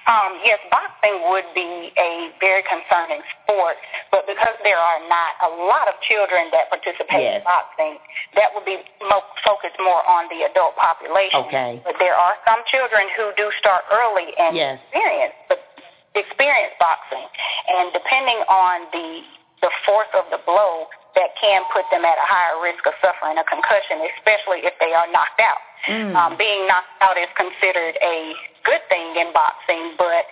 Um, 0.07 0.39
yes, 0.43 0.57
boxing 0.71 1.21
would 1.29 1.45
be 1.53 1.91
a 1.99 2.31
very 2.39 2.63
concerning 2.63 3.21
sport, 3.43 3.75
but 4.09 4.25
because 4.25 4.55
there 4.63 4.79
are 4.79 4.99
not 5.11 5.35
a 5.43 5.49
lot 5.69 5.87
of 5.87 5.95
children 6.01 6.49
that 6.51 6.69
participate 6.69 7.21
Yes. 7.21 7.41
in 7.41 7.43
boxing, 7.43 7.99
that 8.35 8.53
would 8.55 8.65
be 8.65 8.79
mo- 9.05 9.25
focused 9.43 9.77
more 9.77 10.01
on 10.09 10.25
the 10.29 10.43
adult 10.49 10.75
population. 10.77 11.39
Okay. 11.45 11.81
But 11.83 11.99
there 11.99 12.15
are 12.15 12.35
some 12.47 12.63
children 12.71 13.05
who 13.17 13.33
do 13.37 13.51
start 13.59 13.85
early 13.91 14.33
and 14.39 14.55
Yes. 14.55 14.79
experience 14.89 15.35
but 15.47 15.59
experience 16.15 16.73
boxing, 16.79 17.27
and 17.67 17.93
depending 17.93 18.37
on 18.49 18.87
the 18.91 19.23
the 19.61 19.69
force 19.85 20.07
of 20.15 20.23
the 20.31 20.39
blow, 20.47 20.87
that 21.15 21.35
can 21.35 21.61
put 21.73 21.83
them 21.91 22.05
at 22.05 22.17
a 22.17 22.23
higher 22.23 22.61
risk 22.63 22.79
of 22.87 22.93
suffering 23.03 23.37
a 23.37 23.43
concussion, 23.43 23.99
especially 24.15 24.63
if 24.63 24.71
they 24.79 24.93
are 24.95 25.05
knocked 25.11 25.39
out. 25.41 25.59
Mm. 25.87 26.15
Um, 26.15 26.37
being 26.37 26.67
knocked 26.67 26.91
out 27.01 27.17
is 27.17 27.29
considered 27.37 27.95
a 28.03 28.33
good 28.65 28.81
thing 28.89 29.15
in 29.15 29.31
boxing, 29.33 29.95
but 29.97 30.25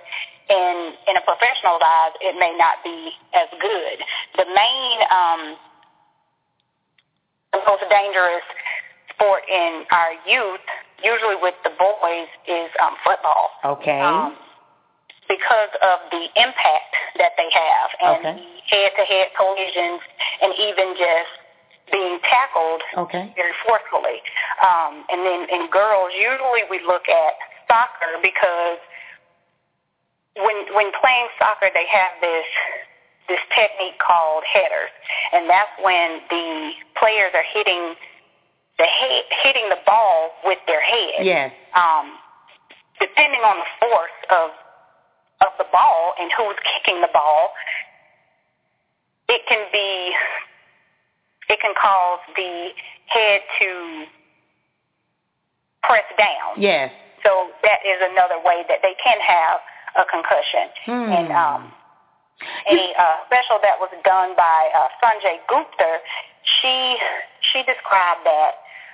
in 0.49 0.93
in 1.07 1.15
a 1.15 1.23
professional 1.23 1.79
eyes, 1.79 2.13
it 2.21 2.35
may 2.39 2.55
not 2.57 2.83
be 2.83 3.11
as 3.33 3.47
good. 3.59 3.97
The 4.35 4.45
main, 4.51 4.97
um, 5.11 5.41
the 7.53 7.61
most 7.67 7.83
dangerous 7.89 8.43
sport 9.13 9.43
in 9.49 9.83
our 9.91 10.13
youth, 10.27 10.63
usually 11.03 11.35
with 11.41 11.55
the 11.63 11.71
boys, 11.79 12.27
is 12.47 12.69
um, 12.83 12.95
football. 13.03 13.51
Okay. 13.65 13.99
Um, 13.99 14.35
because 15.27 15.71
of 15.83 15.99
the 16.11 16.23
impact 16.39 16.91
that 17.19 17.35
they 17.35 17.49
have 17.51 17.89
and 17.99 18.25
Okay. 18.25 18.35
the 18.39 18.75
head-to-head 18.75 19.27
collisions 19.35 19.99
and 20.41 20.53
even 20.55 20.95
just 20.95 21.31
being 21.91 22.19
tackled 22.27 22.81
Okay. 22.97 23.31
very 23.35 23.53
forcefully. 23.65 24.19
Um, 24.61 25.05
and 25.09 25.25
then 25.25 25.47
in 25.49 25.69
girls, 25.69 26.11
usually 26.13 26.63
we 26.69 26.81
look 26.85 27.07
at 27.09 27.33
soccer 27.67 28.19
because 28.21 28.79
when 30.35 30.73
when 30.75 30.91
playing 31.01 31.27
soccer, 31.39 31.69
they 31.73 31.87
have 31.87 32.11
this 32.21 32.45
this 33.27 33.39
technique 33.53 33.99
called 33.99 34.43
headers, 34.47 34.91
and 35.33 35.49
that's 35.49 35.71
when 35.83 36.21
the 36.29 36.71
players 36.95 37.31
are 37.35 37.43
hitting 37.43 37.95
the 38.77 38.85
head, 38.85 39.23
hitting 39.43 39.69
the 39.69 39.79
ball 39.85 40.31
with 40.45 40.59
their 40.67 40.81
head. 40.81 41.25
Yes. 41.25 41.51
Um, 41.73 42.13
depending 42.99 43.41
on 43.41 43.57
the 43.57 43.87
force 43.87 44.17
of 44.29 44.51
of 45.41 45.53
the 45.57 45.65
ball 45.71 46.13
and 46.19 46.31
who's 46.37 46.55
kicking 46.63 47.01
the 47.01 47.09
ball, 47.13 47.51
it 49.29 49.41
can 49.47 49.65
be 49.71 50.13
it 51.49 51.59
can 51.59 51.73
cause 51.79 52.19
the 52.35 52.69
head 53.07 53.41
to 53.59 54.05
press 55.83 56.05
down. 56.17 56.59
Yes. 56.59 56.91
So 57.23 57.49
that 57.63 57.79
is 57.85 57.99
another 58.11 58.39
way 58.43 58.63
that 58.67 58.79
they 58.83 58.95
can 59.03 59.19
have 59.19 59.59
a 59.97 60.05
concussion. 60.05 60.67
Hmm. 60.85 61.11
And 61.11 61.31
um, 61.31 61.71
a 62.69 62.93
uh, 62.99 63.25
special 63.25 63.57
that 63.63 63.79
was 63.79 63.89
done 64.03 64.35
by 64.37 64.69
uh, 64.75 64.87
Sanjay 65.01 65.39
Gupta, 65.49 65.99
she 66.61 66.97
she 67.51 67.63
described 67.63 68.21
that 68.25 68.51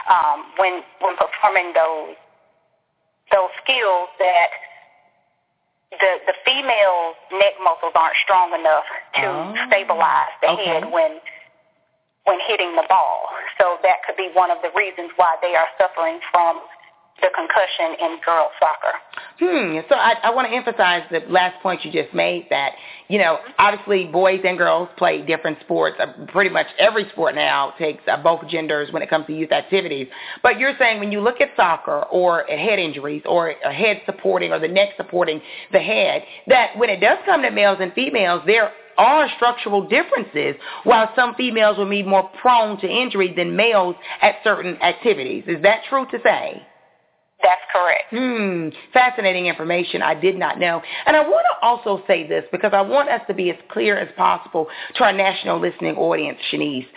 um, 0.09 0.45
when 0.57 0.83
when 1.01 1.17
performing 1.17 1.73
those 1.73 2.15
those 3.31 3.49
skills 3.63 4.09
that 4.19 4.49
the 5.91 6.11
the 6.25 6.33
female 6.45 7.13
neck 7.33 7.53
muscles 7.61 7.93
aren't 7.95 8.15
strong 8.23 8.53
enough 8.53 8.87
to 9.19 9.27
Oh, 9.27 9.53
stabilize 9.67 10.33
the 10.41 10.49
okay. 10.51 10.65
head 10.65 10.91
when 10.91 11.19
when 12.25 12.39
hitting 12.47 12.75
the 12.75 12.85
ball. 12.87 13.27
So 13.59 13.77
that 13.83 14.03
could 14.05 14.15
be 14.15 14.29
one 14.33 14.51
of 14.51 14.57
the 14.63 14.71
reasons 14.75 15.11
why 15.15 15.35
they 15.41 15.55
are 15.55 15.67
suffering 15.77 16.19
from 16.31 16.61
the 17.21 17.29
concussion 17.35 17.95
in 18.01 18.17
girls 18.25 18.51
soccer. 18.59 18.97
Hmm. 19.39 19.79
So 19.89 19.95
I, 19.95 20.15
I 20.23 20.33
want 20.33 20.47
to 20.49 20.55
emphasize 20.55 21.03
the 21.11 21.21
last 21.29 21.61
point 21.61 21.85
you 21.85 21.91
just 21.91 22.13
made 22.13 22.47
that, 22.49 22.73
you 23.07 23.19
know, 23.19 23.37
obviously 23.59 24.05
boys 24.05 24.41
and 24.43 24.57
girls 24.57 24.89
play 24.97 25.21
different 25.21 25.59
sports. 25.61 25.95
Uh, 25.99 26.25
pretty 26.27 26.49
much 26.49 26.67
every 26.79 27.07
sport 27.09 27.35
now 27.35 27.73
takes 27.77 28.03
uh, 28.07 28.21
both 28.21 28.45
genders 28.47 28.91
when 28.91 29.01
it 29.01 29.09
comes 29.09 29.27
to 29.27 29.33
youth 29.33 29.51
activities. 29.51 30.07
But 30.41 30.59
you're 30.59 30.73
saying 30.79 30.99
when 30.99 31.11
you 31.11 31.21
look 31.21 31.39
at 31.39 31.49
soccer 31.55 32.03
or 32.11 32.49
at 32.49 32.59
head 32.59 32.79
injuries 32.79 33.21
or 33.25 33.49
a 33.49 33.71
head 33.71 34.01
supporting 34.05 34.51
or 34.51 34.59
the 34.59 34.67
neck 34.67 34.89
supporting 34.97 35.41
the 35.71 35.79
head, 35.79 36.23
that 36.47 36.77
when 36.77 36.89
it 36.89 36.99
does 36.99 37.19
come 37.25 37.41
to 37.43 37.51
males 37.51 37.77
and 37.79 37.93
females, 37.93 38.41
there 38.45 38.71
are 38.97 39.27
structural 39.35 39.87
differences, 39.87 40.55
while 40.83 41.09
some 41.15 41.35
females 41.35 41.77
will 41.77 41.89
be 41.89 42.03
more 42.03 42.29
prone 42.41 42.79
to 42.79 42.87
injury 42.87 43.33
than 43.35 43.55
males 43.55 43.95
at 44.21 44.35
certain 44.43 44.77
activities. 44.81 45.43
Is 45.47 45.61
that 45.63 45.81
true 45.89 46.05
to 46.11 46.19
say? 46.23 46.65
That's 47.43 47.61
correct. 47.73 48.03
Hmm, 48.11 48.69
fascinating 48.93 49.47
information 49.47 50.01
I 50.01 50.15
did 50.15 50.37
not 50.37 50.59
know. 50.59 50.81
And 51.05 51.15
I 51.17 51.19
want 51.27 51.45
to 51.51 51.65
also 51.65 52.01
say 52.07 52.25
this 52.25 52.45
because 52.53 52.71
I 52.73 52.79
want 52.79 53.09
us 53.09 53.19
to 53.27 53.33
be 53.33 53.49
as 53.49 53.57
clear 53.69 53.97
as 53.97 54.07
possible 54.15 54.67
to 54.95 55.03
our 55.03 55.11
national 55.11 55.59
listening 55.59 55.97
audience, 55.97 56.39
Schnese. 56.51 56.87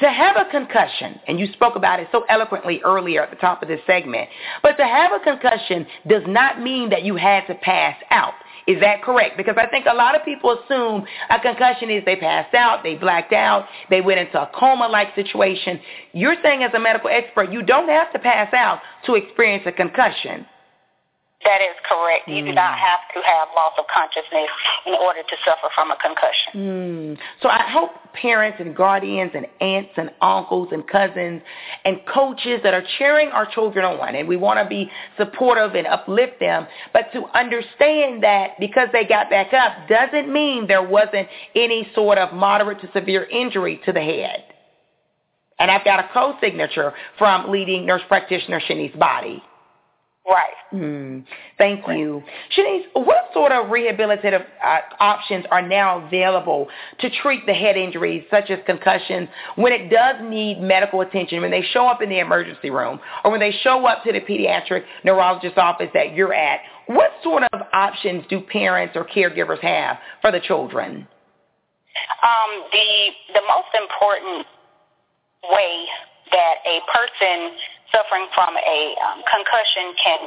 To 0.00 0.10
have 0.10 0.36
a 0.36 0.50
concussion, 0.50 1.20
and 1.28 1.38
you 1.38 1.46
spoke 1.52 1.76
about 1.76 2.00
it 2.00 2.08
so 2.10 2.24
eloquently 2.28 2.80
earlier 2.84 3.22
at 3.22 3.30
the 3.30 3.36
top 3.36 3.62
of 3.62 3.68
this 3.68 3.80
segment, 3.86 4.28
but 4.60 4.76
to 4.76 4.84
have 4.84 5.12
a 5.12 5.20
concussion 5.20 5.86
does 6.08 6.24
not 6.26 6.60
mean 6.60 6.90
that 6.90 7.04
you 7.04 7.14
had 7.14 7.46
to 7.46 7.54
pass 7.54 7.96
out. 8.10 8.34
Is 8.66 8.80
that 8.80 9.02
correct? 9.02 9.36
Because 9.36 9.56
I 9.58 9.66
think 9.66 9.86
a 9.86 9.94
lot 9.94 10.14
of 10.14 10.24
people 10.24 10.58
assume 10.58 11.04
a 11.30 11.40
concussion 11.40 11.90
is 11.90 12.04
they 12.04 12.16
passed 12.16 12.54
out, 12.54 12.82
they 12.82 12.94
blacked 12.94 13.32
out, 13.32 13.66
they 13.90 14.00
went 14.00 14.20
into 14.20 14.40
a 14.40 14.50
coma-like 14.54 15.14
situation. 15.14 15.80
You're 16.12 16.36
saying 16.42 16.62
as 16.62 16.70
a 16.74 16.78
medical 16.78 17.10
expert, 17.10 17.50
you 17.50 17.62
don't 17.62 17.88
have 17.88 18.12
to 18.12 18.18
pass 18.18 18.52
out 18.54 18.80
to 19.06 19.14
experience 19.14 19.64
a 19.66 19.72
concussion. 19.72 20.46
That 21.44 21.60
is 21.60 21.74
correct. 21.82 22.28
You 22.28 22.44
do 22.44 22.52
Mm. 22.52 22.54
not 22.54 22.78
have 22.78 23.00
to 23.14 23.20
have 23.22 23.48
loss 23.56 23.72
of 23.76 23.86
consciousness 23.88 24.48
in 24.86 24.94
order 24.94 25.22
to 25.22 25.36
suffer 25.44 25.68
from 25.74 25.90
a 25.90 25.96
concussion. 25.96 26.52
Hmm. 26.52 27.14
So 27.40 27.48
I 27.48 27.62
hope 27.62 27.90
parents 28.12 28.60
and 28.60 28.76
guardians 28.76 29.32
and 29.34 29.46
aunts 29.60 29.90
and 29.96 30.10
uncles 30.20 30.68
and 30.70 30.86
cousins 30.86 31.42
and 31.84 32.04
coaches 32.06 32.62
that 32.62 32.74
are 32.74 32.84
cheering 32.98 33.28
our 33.30 33.46
children 33.46 33.84
on, 33.84 34.14
and 34.14 34.28
we 34.28 34.36
want 34.36 34.60
to 34.60 34.66
be 34.66 34.90
supportive 35.16 35.74
and 35.74 35.86
uplift 35.86 36.38
them, 36.38 36.68
but 36.92 37.12
to 37.12 37.26
understand 37.34 38.22
that 38.22 38.58
because 38.60 38.88
they 38.92 39.04
got 39.04 39.28
back 39.28 39.52
up 39.52 39.88
doesn't 39.88 40.32
mean 40.32 40.66
there 40.68 40.82
wasn't 40.82 41.26
any 41.56 41.90
sort 41.94 42.18
of 42.18 42.32
moderate 42.32 42.80
to 42.82 42.90
severe 42.92 43.24
injury 43.24 43.80
to 43.84 43.92
the 43.92 44.00
head. 44.00 44.44
And 45.58 45.70
I've 45.70 45.84
got 45.84 46.00
a 46.00 46.08
co-signature 46.12 46.92
from 47.18 47.50
leading 47.50 47.86
nurse 47.86 48.02
practitioner 48.08 48.60
Schnese 48.60 48.96
Boddie. 48.98 49.42
Right. 50.24 50.54
Hmm. 50.70 51.18
Thank 51.58 51.84
you. 51.88 52.22
Schnese, 52.56 52.84
what 52.94 53.30
sort 53.34 53.50
of 53.50 53.66
rehabilitative 53.66 54.44
uh, 54.64 54.78
options 55.00 55.44
are 55.50 55.66
now 55.66 56.06
available 56.06 56.68
to 57.00 57.10
treat 57.22 57.44
the 57.44 57.52
head 57.52 57.76
injuries 57.76 58.24
such 58.30 58.48
as 58.50 58.60
concussions 58.64 59.28
when 59.56 59.72
it 59.72 59.90
does 59.90 60.16
need 60.22 60.60
medical 60.60 61.00
attention, 61.00 61.40
when 61.42 61.50
they 61.50 61.62
show 61.72 61.88
up 61.88 62.02
in 62.02 62.08
the 62.08 62.20
emergency 62.20 62.70
room 62.70 63.00
or 63.24 63.32
when 63.32 63.40
they 63.40 63.50
show 63.62 63.84
up 63.84 64.04
to 64.04 64.12
the 64.12 64.20
pediatric 64.20 64.84
neurologist's 65.04 65.58
office 65.58 65.88
that 65.92 66.14
you're 66.14 66.34
at? 66.34 66.60
What 66.86 67.10
sort 67.24 67.42
of 67.52 67.62
options 67.72 68.24
do 68.30 68.40
parents 68.40 68.94
or 68.96 69.04
caregivers 69.04 69.60
have 69.60 69.98
for 70.20 70.30
the 70.30 70.40
children? 70.40 71.08
Um, 72.22 72.62
the 72.70 73.10
the 73.34 73.42
most 73.48 73.74
important 73.74 74.46
way 75.50 75.84
that 76.30 76.54
a 76.64 76.80
person 76.94 77.58
suffering 77.92 78.26
from 78.34 78.56
a 78.56 78.80
um, 79.04 79.20
concussion 79.28 79.94
can 80.00 80.22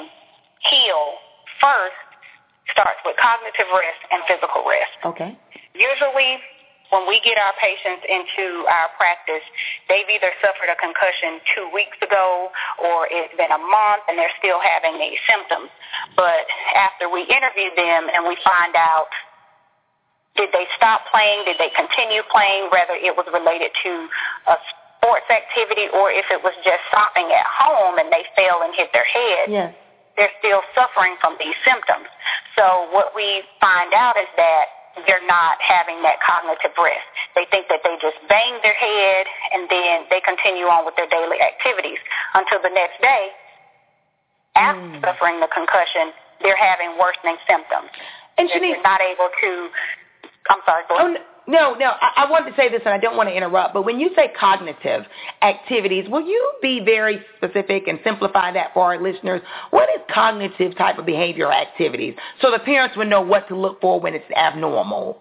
heal 0.70 1.18
first 1.60 1.98
starts 2.72 3.02
with 3.06 3.18
cognitive 3.18 3.70
rest 3.74 4.02
and 4.10 4.22
physical 4.26 4.66
rest. 4.66 4.96
Okay. 5.06 5.38
Usually, 5.74 6.42
when 6.94 7.10
we 7.10 7.20
get 7.26 7.38
our 7.38 7.54
patients 7.58 8.06
into 8.06 8.66
our 8.70 8.94
practice, 8.98 9.44
they've 9.90 10.08
either 10.08 10.30
suffered 10.42 10.70
a 10.70 10.78
concussion 10.78 11.42
two 11.58 11.68
weeks 11.74 11.98
ago 12.02 12.50
or 12.82 13.10
it's 13.10 13.34
been 13.38 13.52
a 13.52 13.62
month 13.62 14.06
and 14.08 14.18
they're 14.18 14.34
still 14.38 14.62
having 14.62 15.02
these 15.02 15.18
symptoms. 15.26 15.70
But 16.14 16.46
after 16.78 17.10
we 17.10 17.26
interview 17.26 17.74
them 17.74 18.10
and 18.14 18.26
we 18.30 18.38
find 18.46 18.78
out 18.78 19.10
did 20.36 20.52
they 20.52 20.68
stop 20.76 21.08
playing, 21.10 21.48
did 21.48 21.56
they 21.58 21.72
continue 21.72 22.22
playing, 22.28 22.68
whether 22.68 22.94
it 23.00 23.16
was 23.16 23.24
related 23.32 23.72
to 23.72 23.92
a 24.52 24.56
sports 25.06 25.30
activity 25.30 25.86
or 25.94 26.10
if 26.10 26.26
it 26.34 26.42
was 26.42 26.58
just 26.66 26.82
stopping 26.90 27.30
at 27.30 27.46
home 27.46 28.02
and 28.02 28.10
they 28.10 28.26
fell 28.34 28.66
and 28.66 28.74
hit 28.74 28.90
their 28.90 29.06
head, 29.06 29.46
Yes. 29.54 29.70
they're 30.18 30.34
still 30.42 30.66
suffering 30.74 31.14
from 31.22 31.38
these 31.38 31.54
symptoms. 31.62 32.10
So 32.58 32.90
what 32.90 33.14
we 33.14 33.44
find 33.62 33.94
out 33.94 34.18
is 34.18 34.28
that 34.38 34.66
they're 35.06 35.26
not 35.28 35.62
having 35.62 36.02
that 36.02 36.18
cognitive 36.26 36.74
rest. 36.80 37.06
They 37.36 37.46
think 37.54 37.68
that 37.70 37.84
they 37.86 37.94
just 38.02 38.18
bang 38.32 38.58
their 38.64 38.74
head 38.74 39.28
and 39.54 39.70
then 39.70 40.08
they 40.10 40.22
continue 40.26 40.66
on 40.66 40.86
with 40.90 40.96
their 40.96 41.08
daily 41.12 41.38
activities 41.38 42.00
until 42.34 42.62
the 42.64 42.72
next 42.74 42.98
day 43.02 43.30
after 44.56 44.82
Mm. 44.82 45.02
suffering 45.04 45.40
the 45.42 45.48
concussion, 45.52 46.14
they're 46.42 46.56
having 46.56 46.98
worsening 46.98 47.38
symptoms. 47.46 47.92
And 48.38 48.50
Schnese, 48.50 48.60
they're 48.74 48.82
not 48.84 49.02
able 49.02 49.30
to. 49.42 49.70
I'm 50.50 50.62
sorry. 50.66 50.84
Go 50.88 50.96
Oh, 50.98 51.08
ahead. 51.12 51.22
No, 51.48 51.74
no. 51.76 51.94
I, 52.02 52.26
I 52.26 52.30
wanted 52.30 52.52
to 52.52 52.56
say 52.56 52.70
this, 52.70 52.82
and 52.86 52.94
I 52.94 52.98
don't 52.98 53.16
want 53.18 53.30
to 53.30 53.36
interrupt, 53.36 53.74
but 53.74 53.84
when 53.84 54.00
you 54.00 54.10
say 54.16 54.32
cognitive 54.40 55.06
activities, 55.42 56.08
will 56.10 56.22
you 56.26 56.54
be 56.62 56.82
very 56.84 57.20
specific 57.38 57.88
and 57.88 58.00
simplify 58.04 58.52
that 58.52 58.74
for 58.74 58.84
our 58.84 59.02
listeners? 59.02 59.42
What 59.72 59.90
is 59.96 60.02
cognitive 60.14 60.76
type 60.78 60.98
of 60.98 61.06
behavioral 61.06 61.54
activities 61.54 62.16
so 62.42 62.52
the 62.52 62.60
parents 62.60 62.98
would 62.98 63.08
know 63.08 63.22
what 63.22 63.48
to 63.50 63.56
look 63.56 63.80
for 63.82 64.00
when 64.00 64.14
it's 64.14 64.30
abnormal? 64.36 65.18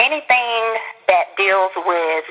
anything 0.00 0.82
that 1.06 1.30
deals 1.36 1.70
with 1.86 2.24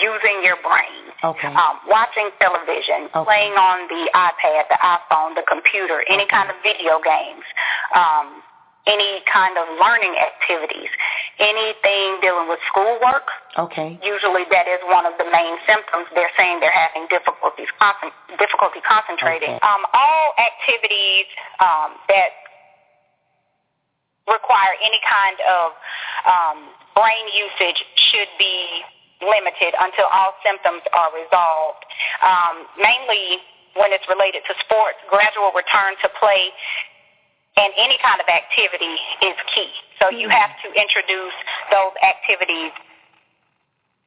using 0.00 0.40
your 0.42 0.56
brain, 0.64 1.12
Okay. 1.22 1.48
um, 1.48 1.78
watching 1.86 2.30
television, 2.40 3.10
Okay. 3.14 3.24
playing 3.24 3.52
on 3.52 3.86
the 3.88 4.08
iPad, 4.14 4.68
the 4.68 4.78
iPhone, 4.80 5.34
the 5.34 5.42
computer, 5.42 6.02
any 6.08 6.22
Okay. 6.24 6.30
kind 6.30 6.50
of 6.50 6.56
video 6.62 6.98
games, 7.00 7.44
um, 7.94 8.42
any 8.86 9.22
kind 9.30 9.54
of 9.58 9.66
learning 9.78 10.14
activities, 10.18 10.90
anything 11.38 12.18
dealing 12.18 12.50
with 12.50 12.58
schoolwork. 12.66 13.30
Okay. 13.58 13.98
Usually, 14.02 14.42
that 14.50 14.66
is 14.66 14.82
one 14.90 15.06
of 15.06 15.14
the 15.22 15.28
main 15.30 15.54
symptoms. 15.66 16.10
They're 16.14 16.34
saying 16.34 16.58
they're 16.58 16.74
having 16.74 17.06
difficulties 17.06 17.70
difficulty 18.38 18.82
concentrating. 18.82 19.54
Okay. 19.54 19.66
Um, 19.66 19.86
all 19.94 20.34
activities 20.34 21.30
um, 21.62 21.94
that 22.10 22.42
require 24.26 24.74
any 24.82 24.98
kind 25.06 25.38
of 25.46 25.66
um, 26.26 26.58
brain 26.94 27.26
usage 27.34 27.78
should 28.10 28.30
be 28.38 28.82
limited 29.22 29.74
until 29.78 30.10
all 30.10 30.34
symptoms 30.42 30.82
are 30.90 31.10
resolved. 31.14 31.86
Um, 32.22 32.66
mainly 32.78 33.42
when 33.78 33.94
it's 33.94 34.04
related 34.10 34.42
to 34.50 34.52
sports, 34.60 34.98
gradual 35.08 35.54
return 35.54 35.96
to 36.02 36.08
play 36.20 36.50
and 37.56 37.70
any 37.76 37.98
kind 38.00 38.20
of 38.20 38.28
activity 38.28 38.96
is 39.22 39.36
key. 39.54 39.72
So 40.00 40.08
you 40.10 40.28
Hmm. 40.28 40.36
have 40.40 40.52
to 40.62 40.72
introduce 40.72 41.34
those 41.70 41.92
activities 42.02 42.72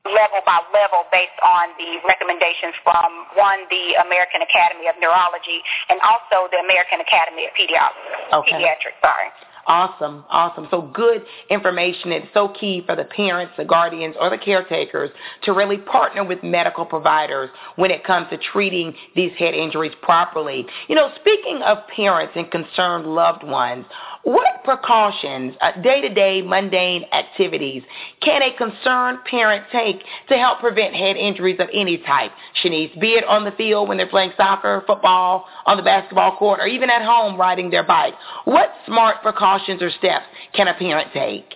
level 0.06 0.42
by 0.46 0.62
level 0.70 1.06
based 1.12 1.38
on 1.42 1.74
the 1.82 1.98
recommendations 2.06 2.76
from 2.86 3.26
one, 3.34 3.66
the 3.70 3.96
American 4.06 4.42
Academy 4.42 4.86
of 4.88 4.96
Neurology, 5.02 5.64
and 5.90 6.00
also 6.02 6.48
the 6.54 6.60
American 6.62 7.02
Academy 7.02 7.46
of 7.46 7.54
Pediatrics. 7.58 8.34
Okay. 8.34 8.54
Pediatrics, 8.54 9.02
sorry. 9.02 9.30
Awesome, 9.68 10.24
awesome. 10.30 10.68
So 10.70 10.84
good 10.94 11.24
information. 11.50 12.12
It's 12.12 12.28
so 12.36 12.50
key 12.50 12.84
for 12.86 12.96
the 12.96 13.06
parents, 13.06 13.54
the 13.58 13.66
guardians, 13.66 14.16
or 14.20 14.30
the 14.30 14.38
caretakers 14.38 15.10
to 15.44 15.54
really 15.54 15.78
partner 15.78 16.24
with 16.24 16.44
medical 16.44 16.86
providers 16.86 17.50
when 17.76 17.90
it 17.90 18.04
comes 18.04 18.28
to 18.30 18.38
treating 18.38 18.94
these 19.16 19.32
head 19.40 19.56
injuries 19.56 19.94
properly. 20.04 20.68
You 20.88 20.94
know, 20.94 21.10
speaking 21.20 21.62
of 21.66 21.80
parents 21.96 22.34
and 22.36 22.50
concerned 22.52 23.08
loved 23.08 23.44
ones, 23.44 23.86
what 24.26 24.64
precautions, 24.64 25.54
uh, 25.62 25.80
day-to-day 25.82 26.42
mundane 26.42 27.06
activities, 27.14 27.84
can 28.22 28.42
a 28.42 28.58
concerned 28.58 29.20
parent 29.30 29.64
take 29.72 30.04
to 30.28 30.36
help 30.36 30.60
prevent 30.60 30.96
head 30.96 31.16
injuries 31.16 31.58
of 31.60 31.70
any 31.72 32.00
type, 32.00 32.32
Schnese, 32.64 33.00
be 33.00 33.10
it 33.10 33.24
on 33.26 33.46
the 33.46 33.52
field 33.52 33.88
when 33.88 33.98
they're 33.98 34.10
playing 34.10 34.32
soccer, 34.36 34.84
football, 34.88 35.46
on 35.68 35.78
the 35.78 35.84
basketball 35.84 36.36
court, 36.38 36.60
or 36.60 36.66
even 36.66 36.90
at 36.90 37.04
home 37.04 37.40
riding 37.40 37.70
their 37.70 37.86
bike? 37.86 38.16
What 38.46 38.74
smart 38.88 39.22
precautions 39.22 39.82
or 39.84 39.92
steps 39.92 40.26
can 40.56 40.68
a 40.68 40.74
parent 40.74 41.10
take? 41.14 41.54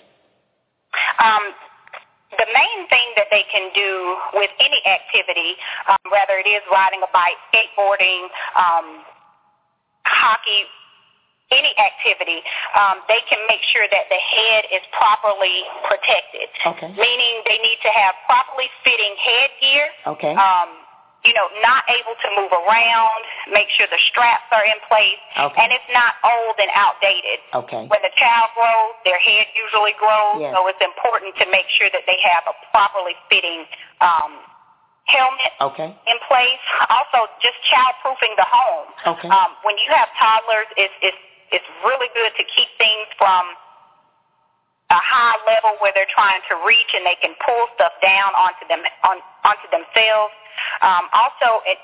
Um, 1.24 1.42
the 2.38 2.46
main 2.54 2.88
thing 2.88 3.08
that 3.16 3.26
they 3.32 3.46
can 3.52 3.72
do 3.74 4.16
with 4.34 4.52
any 4.60 4.80
activity, 4.86 5.56
um, 5.90 5.98
whether 6.12 6.38
it 6.38 6.48
is 6.48 6.62
riding 6.72 7.02
a 7.02 7.10
bike, 7.12 7.34
skateboarding, 7.50 8.30
um, 8.54 9.02
hockey, 10.06 10.70
any 11.52 11.74
activity, 11.82 12.46
um, 12.78 13.02
they 13.10 13.22
can 13.26 13.42
make 13.50 13.62
sure 13.74 13.86
that 13.90 14.06
the 14.10 14.22
head 14.22 14.70
is 14.70 14.86
properly 14.94 15.66
protected. 15.90 16.46
Okay. 16.62 16.94
Meaning 16.94 17.42
they 17.50 17.58
need 17.58 17.82
to 17.82 17.90
have 17.90 18.14
properly 18.30 18.70
fitting 18.86 19.14
headgear. 19.18 19.86
Okay. 20.14 20.34
Um, 20.38 20.86
you 21.28 21.36
know, 21.36 21.52
not 21.60 21.84
able 21.92 22.16
to 22.16 22.30
move 22.40 22.48
around, 22.48 23.20
make 23.52 23.68
sure 23.76 23.84
the 23.92 24.00
straps 24.08 24.48
are 24.56 24.64
in 24.64 24.80
place, 24.88 25.20
Okay. 25.36 25.60
and 25.60 25.76
it's 25.76 25.90
not 25.92 26.16
old 26.24 26.56
and 26.64 26.72
outdated. 26.72 27.44
Okay. 27.52 27.84
When 27.92 28.00
the 28.00 28.14
child 28.16 28.56
grows, 28.56 28.96
their 29.04 29.20
head 29.20 29.52
usually 29.52 29.92
grows, 30.00 30.40
Yes. 30.40 30.56
so 30.56 30.64
it's 30.72 30.80
important 30.80 31.36
to 31.44 31.46
make 31.52 31.68
sure 31.76 31.92
that 31.92 32.08
they 32.08 32.16
have 32.24 32.48
a 32.48 32.56
properly 32.72 33.20
fitting 33.28 33.68
um, 34.00 34.40
helmet 35.12 35.52
Okay. 35.60 35.92
in 35.92 36.18
place. 36.32 36.64
Also, 36.88 37.28
just 37.44 37.60
child-proofing 37.68 38.40
the 38.40 38.48
home. 38.48 38.88
Okay. 39.20 39.28
Um, 39.28 39.60
when 39.68 39.76
you 39.76 39.92
have 39.92 40.08
toddlers, 40.16 40.72
it's, 40.80 40.96
it's, 41.04 41.20
it's 41.52 41.70
really 41.86 42.10
good 42.14 42.34
to 42.38 42.44
keep 42.46 42.70
things 42.78 43.08
from 43.18 43.56
a 44.90 44.98
high 44.98 45.38
level 45.46 45.78
where 45.82 45.94
they're 45.94 46.10
trying 46.10 46.42
to 46.50 46.58
reach 46.66 46.90
and 46.98 47.06
they 47.06 47.18
can 47.22 47.38
pull 47.46 47.70
stuff 47.78 47.94
down 48.02 48.34
onto 48.34 48.66
them 48.66 48.82
on, 49.06 49.22
onto 49.46 49.70
themselves. 49.70 50.34
Um, 50.82 51.06
also, 51.14 51.62
it, 51.70 51.78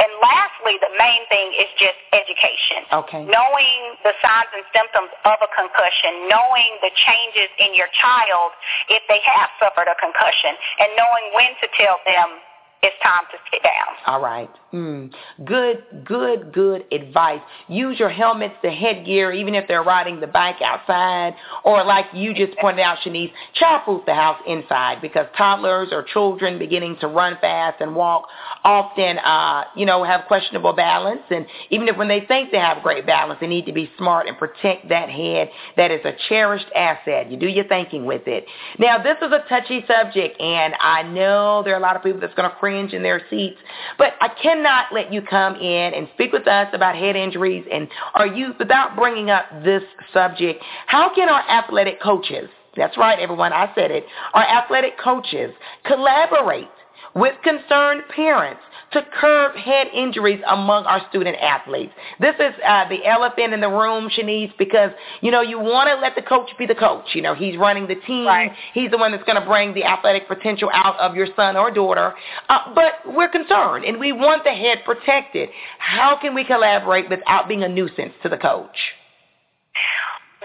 and 0.00 0.08
lastly, 0.18 0.80
the 0.80 0.90
main 0.96 1.22
thing 1.28 1.52
is 1.54 1.68
just 1.76 1.94
education. 2.10 2.88
Okay. 2.90 3.22
Knowing 3.28 4.00
the 4.02 4.16
signs 4.24 4.50
and 4.56 4.64
symptoms 4.72 5.12
of 5.28 5.38
a 5.44 5.50
concussion, 5.52 6.26
knowing 6.26 6.80
the 6.80 6.90
changes 6.96 7.52
in 7.60 7.76
your 7.76 7.92
child 7.92 8.56
if 8.88 9.04
they 9.12 9.20
have 9.22 9.52
suffered 9.60 9.86
a 9.86 9.96
concussion, 10.00 10.56
and 10.80 10.88
knowing 10.96 11.24
when 11.36 11.52
to 11.60 11.68
tell 11.76 12.00
them 12.08 12.40
it's 12.82 12.96
time 13.02 13.22
to 13.30 13.38
sit 13.52 13.62
down. 13.62 13.72
All 14.06 14.20
right. 14.20 14.50
Mm. 14.72 15.12
Good, 15.44 15.84
good, 16.04 16.52
good 16.52 16.84
advice. 16.90 17.40
Use 17.68 17.98
your 17.98 18.08
helmets, 18.08 18.54
the 18.62 18.70
headgear, 18.70 19.30
even 19.30 19.54
if 19.54 19.68
they're 19.68 19.82
riding 19.84 20.18
the 20.18 20.26
bike 20.26 20.56
outside, 20.64 21.34
or 21.62 21.84
like 21.84 22.06
you 22.12 22.34
just 22.34 22.58
pointed 22.58 22.80
out, 22.80 22.98
Schnese, 23.04 23.30
childproof 23.60 24.04
the 24.06 24.14
house 24.14 24.40
inside 24.46 25.00
because 25.00 25.26
toddlers 25.36 25.90
or 25.92 26.02
children 26.02 26.58
beginning 26.58 26.96
to 27.00 27.06
run 27.06 27.36
fast 27.40 27.80
and 27.80 27.94
walk 27.94 28.26
often, 28.64 29.18
uh, 29.18 29.64
you 29.76 29.86
know, 29.86 30.02
have 30.02 30.22
questionable 30.26 30.72
balance. 30.72 31.22
And 31.30 31.46
even 31.70 31.86
if 31.86 31.96
when 31.96 32.08
they 32.08 32.22
think 32.26 32.50
they 32.50 32.58
have 32.58 32.82
great 32.82 33.06
balance, 33.06 33.38
they 33.40 33.46
need 33.46 33.66
to 33.66 33.72
be 33.72 33.90
smart 33.98 34.26
and 34.26 34.36
protect 34.36 34.88
that 34.88 35.08
head. 35.08 35.50
That 35.76 35.90
is 35.92 36.00
a 36.04 36.14
cherished 36.28 36.70
asset. 36.74 37.30
You 37.30 37.36
do 37.36 37.46
your 37.46 37.66
thinking 37.68 38.06
with 38.06 38.26
it. 38.26 38.46
Now, 38.78 39.00
this 39.00 39.18
is 39.22 39.30
a 39.30 39.44
touchy 39.48 39.84
subject, 39.86 40.40
and 40.40 40.74
I 40.80 41.02
know 41.02 41.62
there 41.62 41.74
are 41.74 41.78
a 41.78 41.82
lot 41.82 41.94
of 41.94 42.02
people 42.02 42.20
that's 42.20 42.34
going 42.34 42.50
to 42.50 42.56
cringe 42.56 42.71
in 42.72 43.02
their 43.02 43.22
seats, 43.30 43.58
but 43.98 44.14
I 44.20 44.28
cannot 44.28 44.86
let 44.92 45.12
you 45.12 45.22
come 45.22 45.56
in 45.56 45.94
and 45.94 46.08
speak 46.14 46.32
with 46.32 46.48
us 46.48 46.68
about 46.72 46.96
head 46.96 47.16
injuries 47.16 47.64
and 47.72 47.88
are 48.14 48.26
you, 48.26 48.54
without 48.58 48.96
bringing 48.96 49.30
up 49.30 49.44
this 49.62 49.82
subject, 50.12 50.62
how 50.86 51.14
can 51.14 51.28
our 51.28 51.48
athletic 51.48 52.00
coaches, 52.00 52.48
that's 52.76 52.96
right 52.96 53.18
everyone, 53.18 53.52
I 53.52 53.70
said 53.74 53.90
it, 53.90 54.04
our 54.34 54.44
athletic 54.44 54.98
coaches 54.98 55.54
collaborate 55.84 56.68
with 57.14 57.34
concerned 57.42 58.02
parents 58.14 58.60
to 58.92 59.02
curb 59.18 59.56
head 59.56 59.88
injuries 59.94 60.40
among 60.48 60.84
our 60.84 61.00
student 61.08 61.36
athletes. 61.40 61.92
This 62.20 62.34
is 62.38 62.52
uh, 62.66 62.88
the 62.88 63.06
elephant 63.06 63.54
in 63.54 63.60
the 63.60 63.68
room, 63.68 64.10
Schnese, 64.10 64.52
because, 64.58 64.90
you 65.20 65.30
know, 65.30 65.40
you 65.40 65.58
want 65.58 65.88
to 65.88 65.96
let 65.96 66.14
the 66.14 66.22
coach 66.22 66.50
be 66.58 66.66
the 66.66 66.74
coach. 66.74 67.06
You 67.14 67.22
know, 67.22 67.34
he's 67.34 67.56
running 67.56 67.86
the 67.86 67.96
team. 68.06 68.26
Right. 68.26 68.52
He's 68.74 68.90
the 68.90 68.98
one 68.98 69.12
that's 69.12 69.24
going 69.24 69.40
to 69.40 69.46
bring 69.46 69.74
the 69.74 69.84
athletic 69.84 70.28
potential 70.28 70.70
out 70.74 70.98
of 70.98 71.14
your 71.14 71.26
son 71.36 71.56
or 71.56 71.70
daughter. 71.70 72.12
Uh, 72.48 72.74
but 72.74 73.14
we're 73.14 73.30
concerned, 73.30 73.84
and 73.84 73.98
we 73.98 74.12
want 74.12 74.44
the 74.44 74.50
head 74.50 74.78
protected. 74.84 75.48
How 75.78 76.18
can 76.20 76.34
we 76.34 76.44
collaborate 76.44 77.08
without 77.08 77.48
being 77.48 77.62
a 77.62 77.68
nuisance 77.68 78.12
to 78.22 78.28
the 78.28 78.38
coach? 78.38 78.76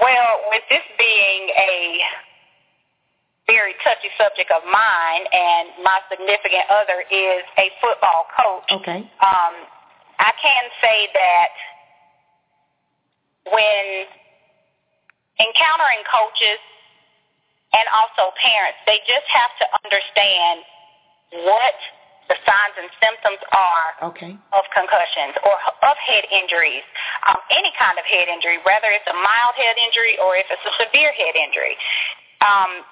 Well, 0.01 0.39
with 0.51 0.63
this 0.69 0.83
being 0.97 1.49
a 1.57 1.99
very 3.47 3.73
touchy 3.79 4.11
subject 4.19 4.51
of 4.51 4.61
mine, 4.67 5.23
and 5.31 5.71
my 5.83 5.99
significant 6.11 6.67
other 6.67 7.03
is 7.07 7.43
a 7.57 7.71
football 7.79 8.27
coach, 8.35 8.67
Okay. 8.83 8.99
um, 9.23 9.55
I 10.19 10.31
can 10.35 10.63
say 10.83 11.07
that 11.15 11.51
when 13.47 14.05
encountering 15.39 16.03
coaches 16.11 16.59
and 17.71 17.87
also 17.95 18.35
parents, 18.35 18.79
they 18.85 18.99
just 19.07 19.27
have 19.31 19.51
to 19.63 19.65
understand 19.85 20.65
what 21.47 21.75
the 22.27 22.35
signs 22.43 22.75
and 22.75 22.91
symptoms 22.99 23.39
are 23.55 24.11
Okay. 24.11 24.35
of 24.51 24.63
concussions 24.75 25.39
or 25.47 25.55
of 25.87 25.95
head 25.97 26.27
injuries, 26.27 26.83
um, 27.27 27.39
any 27.51 27.71
kind 27.79 27.95
of 27.95 28.03
head 28.03 28.27
injury, 28.27 28.59
whether 28.67 28.91
it's 28.91 29.07
a 29.07 29.15
mild 29.15 29.55
head 29.55 29.77
injury 29.79 30.19
or 30.19 30.35
if 30.35 30.45
it's 30.51 30.65
a 30.67 30.75
severe 30.83 31.13
head 31.15 31.35
injury. 31.39 31.77
Um, 32.43 32.83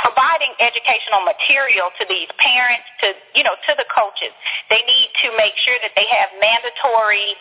providing 0.00 0.52
educational 0.58 1.20
material 1.24 1.92
to 2.00 2.04
these 2.08 2.28
parents, 2.40 2.86
to 3.04 3.12
you 3.36 3.44
know, 3.44 3.54
to 3.68 3.72
the 3.76 3.86
coaches. 3.92 4.32
They 4.72 4.80
need 4.84 5.08
to 5.26 5.36
make 5.36 5.52
sure 5.60 5.76
that 5.84 5.92
they 5.94 6.08
have 6.08 6.32
mandatory 6.40 7.36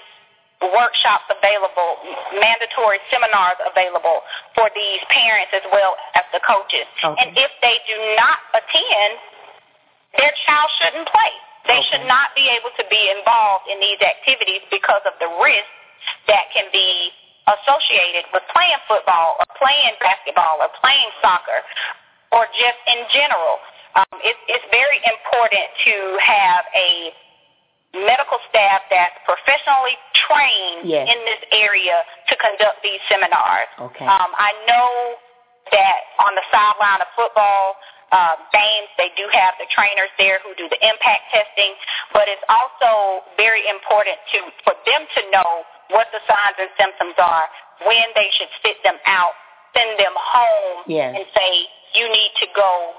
workshops 0.62 1.26
available, 1.32 1.98
mandatory 2.38 3.02
seminars 3.10 3.58
available 3.66 4.22
for 4.54 4.70
these 4.78 5.02
parents 5.10 5.50
as 5.58 5.66
well 5.74 5.98
as 6.14 6.22
the 6.30 6.42
coaches. 6.46 6.86
Okay. 7.02 7.18
And 7.18 7.34
if 7.34 7.50
they 7.66 7.82
do 7.90 7.98
not 8.14 8.38
attend, 8.54 9.18
their 10.22 10.34
child 10.46 10.70
shouldn't 10.78 11.10
play. 11.10 11.34
They 11.66 11.82
Okay. 11.82 11.88
should 11.90 12.06
not 12.06 12.36
be 12.38 12.46
able 12.50 12.70
to 12.78 12.86
be 12.94 13.10
involved 13.10 13.70
in 13.70 13.80
these 13.80 14.02
activities 14.02 14.62
because 14.70 15.02
of 15.06 15.18
the 15.18 15.30
risk 15.42 15.70
that 16.28 16.52
can 16.54 16.70
be 16.70 17.14
associated 17.48 18.26
with 18.34 18.46
playing 18.54 18.78
football 18.88 19.38
or 19.42 19.46
playing 19.58 19.98
basketball 20.00 20.62
or 20.62 20.70
playing 20.78 21.10
soccer 21.22 21.64
or 22.32 22.48
just 22.56 22.80
in 22.88 23.00
general. 23.12 23.60
Um, 23.96 24.18
it, 24.24 24.36
it's 24.48 24.64
very 24.72 25.00
important 25.04 25.68
to 25.84 25.96
have 26.24 26.64
a 26.76 27.12
medical 28.08 28.40
staff 28.48 28.88
that's 28.88 29.20
professionally 29.28 30.00
trained 30.16 30.88
Yes. 30.88 31.12
in 31.12 31.20
this 31.28 31.44
area 31.52 32.00
to 32.32 32.34
conduct 32.40 32.80
these 32.84 33.04
seminars. 33.12 33.68
Okay. 33.92 34.08
Um, 34.08 34.32
I 34.40 34.56
know 34.64 35.20
that 35.76 36.00
on 36.24 36.32
the 36.40 36.46
sideline 36.52 37.04
of 37.04 37.10
football 37.20 37.76
uh, 38.16 38.36
games, 38.56 38.88
they 38.96 39.12
do 39.20 39.28
have 39.32 39.56
the 39.60 39.68
trainers 39.72 40.12
there 40.16 40.40
who 40.44 40.56
do 40.56 40.72
the 40.72 40.80
impact 40.84 41.28
testing, 41.36 41.76
but 42.16 42.32
it's 42.32 42.44
also 42.48 43.24
very 43.36 43.68
important 43.68 44.16
to 44.36 44.40
for 44.64 44.76
them 44.88 45.04
to 45.16 45.22
know 45.32 45.64
what 45.92 46.08
the 46.16 46.24
signs 46.28 46.56
and 46.64 46.72
symptoms 46.80 47.16
are, 47.20 47.48
when 47.84 48.08
they 48.16 48.32
should 48.40 48.52
sit 48.64 48.80
them 48.88 48.96
out, 49.04 49.36
send 49.76 50.00
them 50.00 50.16
home, 50.16 50.88
Yes. 50.88 51.12
and 51.12 51.28
say 51.36 51.52
you 51.94 52.06
need 52.08 52.32
to 52.40 52.48
go 52.56 52.96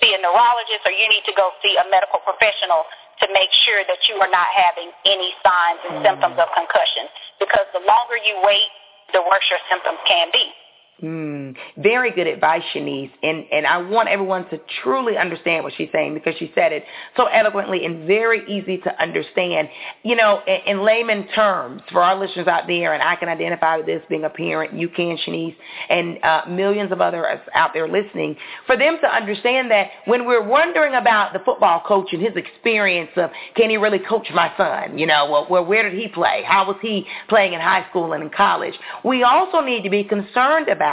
see 0.00 0.14
a 0.14 0.20
neurologist 0.22 0.86
or 0.86 0.94
you 0.94 1.08
need 1.10 1.26
to 1.26 1.34
go 1.34 1.50
see 1.62 1.74
a 1.76 1.86
medical 1.90 2.22
professional 2.22 2.86
to 3.18 3.26
make 3.34 3.50
sure 3.66 3.82
that 3.82 3.98
you 4.06 4.14
are 4.22 4.30
not 4.30 4.46
having 4.54 4.94
any 5.04 5.34
signs 5.42 5.82
and 5.90 5.98
symptoms 6.06 6.38
of 6.38 6.46
concussion. 6.54 7.10
Because 7.42 7.66
the 7.74 7.82
longer 7.82 8.14
you 8.14 8.38
wait, 8.46 8.70
the 9.10 9.22
worse 9.26 9.42
your 9.50 9.58
symptoms 9.66 9.98
can 10.06 10.30
be. 10.30 10.54
Mm, 11.02 11.54
very 11.76 12.10
good 12.10 12.26
advice, 12.26 12.62
Schnese. 12.74 13.12
And, 13.22 13.44
and 13.52 13.64
I 13.64 13.78
want 13.78 14.08
everyone 14.08 14.48
to 14.50 14.60
truly 14.82 15.16
understand 15.16 15.62
what 15.62 15.72
she's 15.76 15.90
saying 15.92 16.14
because 16.14 16.34
she 16.40 16.50
said 16.56 16.72
it 16.72 16.84
so 17.16 17.26
eloquently 17.26 17.84
and 17.84 18.04
very 18.04 18.44
easy 18.48 18.78
to 18.78 19.00
understand. 19.00 19.68
You 20.02 20.16
know, 20.16 20.42
in, 20.48 20.78
in 20.78 20.84
layman 20.84 21.28
terms, 21.28 21.82
for 21.92 22.02
our 22.02 22.18
listeners 22.18 22.48
out 22.48 22.66
there, 22.66 22.94
and 22.94 23.02
I 23.02 23.14
can 23.14 23.28
identify 23.28 23.76
with 23.76 23.86
this 23.86 24.02
being 24.08 24.24
a 24.24 24.28
parent, 24.28 24.74
you 24.74 24.88
can, 24.88 25.16
Schnese, 25.24 25.54
and 25.88 26.18
uh, 26.24 26.42
millions 26.48 26.90
of 26.90 27.00
others 27.00 27.38
out 27.54 27.74
there 27.74 27.86
listening, 27.86 28.36
for 28.66 28.76
them 28.76 28.98
to 29.00 29.06
understand 29.06 29.70
that 29.70 29.90
when 30.06 30.26
we're 30.26 30.42
wondering 30.42 30.94
about 30.94 31.32
the 31.32 31.38
football 31.38 31.80
coach 31.86 32.08
and 32.12 32.20
his 32.20 32.34
experience 32.34 33.10
of 33.14 33.30
can 33.54 33.70
he 33.70 33.76
really 33.76 34.00
coach 34.00 34.26
my 34.34 34.52
son, 34.56 34.98
you 34.98 35.06
know, 35.06 35.30
well, 35.30 35.46
well 35.48 35.64
where 35.64 35.88
did 35.88 35.96
he 35.96 36.08
play? 36.08 36.42
How 36.44 36.66
was 36.66 36.76
he 36.82 37.06
playing 37.28 37.52
in 37.52 37.60
high 37.60 37.88
school 37.88 38.14
and 38.14 38.24
in 38.24 38.30
college? 38.30 38.74
We 39.04 39.22
also 39.22 39.60
need 39.60 39.84
to 39.84 39.90
be 39.90 40.02
concerned 40.02 40.68
about 40.68 40.87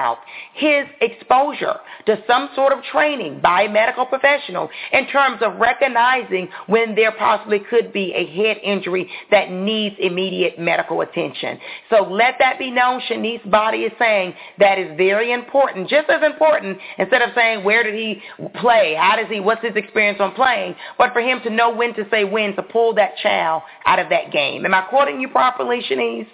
his 0.53 0.85
exposure 1.01 1.75
to 2.05 2.23
some 2.27 2.49
sort 2.55 2.73
of 2.73 2.83
training 2.91 3.39
by 3.41 3.63
a 3.63 3.69
medical 3.69 4.05
professional 4.05 4.69
in 4.91 5.07
terms 5.07 5.41
of 5.41 5.55
recognizing 5.57 6.47
when 6.67 6.95
there 6.95 7.11
possibly 7.11 7.59
could 7.59 7.91
be 7.93 8.13
a 8.13 8.25
head 8.35 8.57
injury 8.63 9.09
that 9.31 9.51
needs 9.51 9.95
immediate 9.99 10.59
medical 10.59 11.01
attention. 11.01 11.59
So 11.89 12.03
let 12.03 12.35
that 12.39 12.59
be 12.59 12.71
known. 12.71 13.01
Schnese's 13.09 13.49
body 13.49 13.79
is 13.79 13.91
saying 13.99 14.33
that 14.59 14.77
is 14.77 14.95
very 14.97 15.31
important, 15.31 15.89
just 15.89 16.09
as 16.09 16.23
important, 16.23 16.77
instead 16.97 17.21
of 17.21 17.29
saying 17.35 17.63
where 17.63 17.83
did 17.83 17.95
he 17.95 18.21
play, 18.59 18.95
how 18.99 19.15
does 19.15 19.27
he, 19.29 19.39
what's 19.39 19.61
his 19.63 19.75
experience 19.75 20.19
on 20.19 20.33
playing, 20.33 20.75
but 20.97 21.13
for 21.13 21.21
him 21.21 21.39
to 21.43 21.49
know 21.49 21.75
when 21.75 21.93
to 21.95 22.05
say 22.09 22.23
when 22.23 22.55
to 22.55 22.63
pull 22.63 22.93
that 22.95 23.17
child 23.17 23.63
out 23.85 23.99
of 23.99 24.09
that 24.09 24.31
game. 24.31 24.65
Am 24.65 24.73
I 24.73 24.81
quoting 24.81 25.19
you 25.19 25.27
properly, 25.29 25.81
Schnese? 25.89 26.27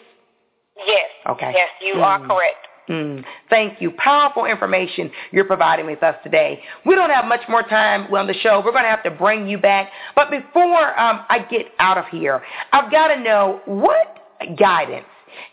Yes. 0.86 1.10
Okay. 1.28 1.52
Yes, 1.54 1.70
you 1.82 2.02
are 2.02 2.20
Mm. 2.20 2.28
correct. 2.28 2.68
Mm, 2.90 3.24
thank 3.50 3.82
you. 3.82 3.92
Powerful 3.92 4.46
information 4.46 5.12
you're 5.32 5.46
providing 5.46 5.86
with 5.86 6.04
us 6.04 6.16
today. 6.24 6.62
We 6.86 6.96
don't 6.96 7.12
have 7.12 7.26
much 7.26 7.42
more 7.48 7.64
time 7.64 8.14
on 8.14 8.28
the 8.28 8.34
show. 8.34 8.62
We're 8.64 8.72
going 8.72 8.84
to 8.84 8.90
have 8.90 9.04
to 9.04 9.12
bring 9.12 9.48
you 9.48 9.58
back. 9.58 9.92
But 10.16 10.30
before 10.32 11.00
um, 11.00 11.26
I 11.30 11.46
get 11.50 11.68
out 11.80 11.98
of 11.98 12.06
here, 12.12 12.42
I've 12.74 12.92
got 12.92 13.10
to 13.10 13.22
know 13.22 13.62
what 13.66 14.18
guidance 14.58 15.06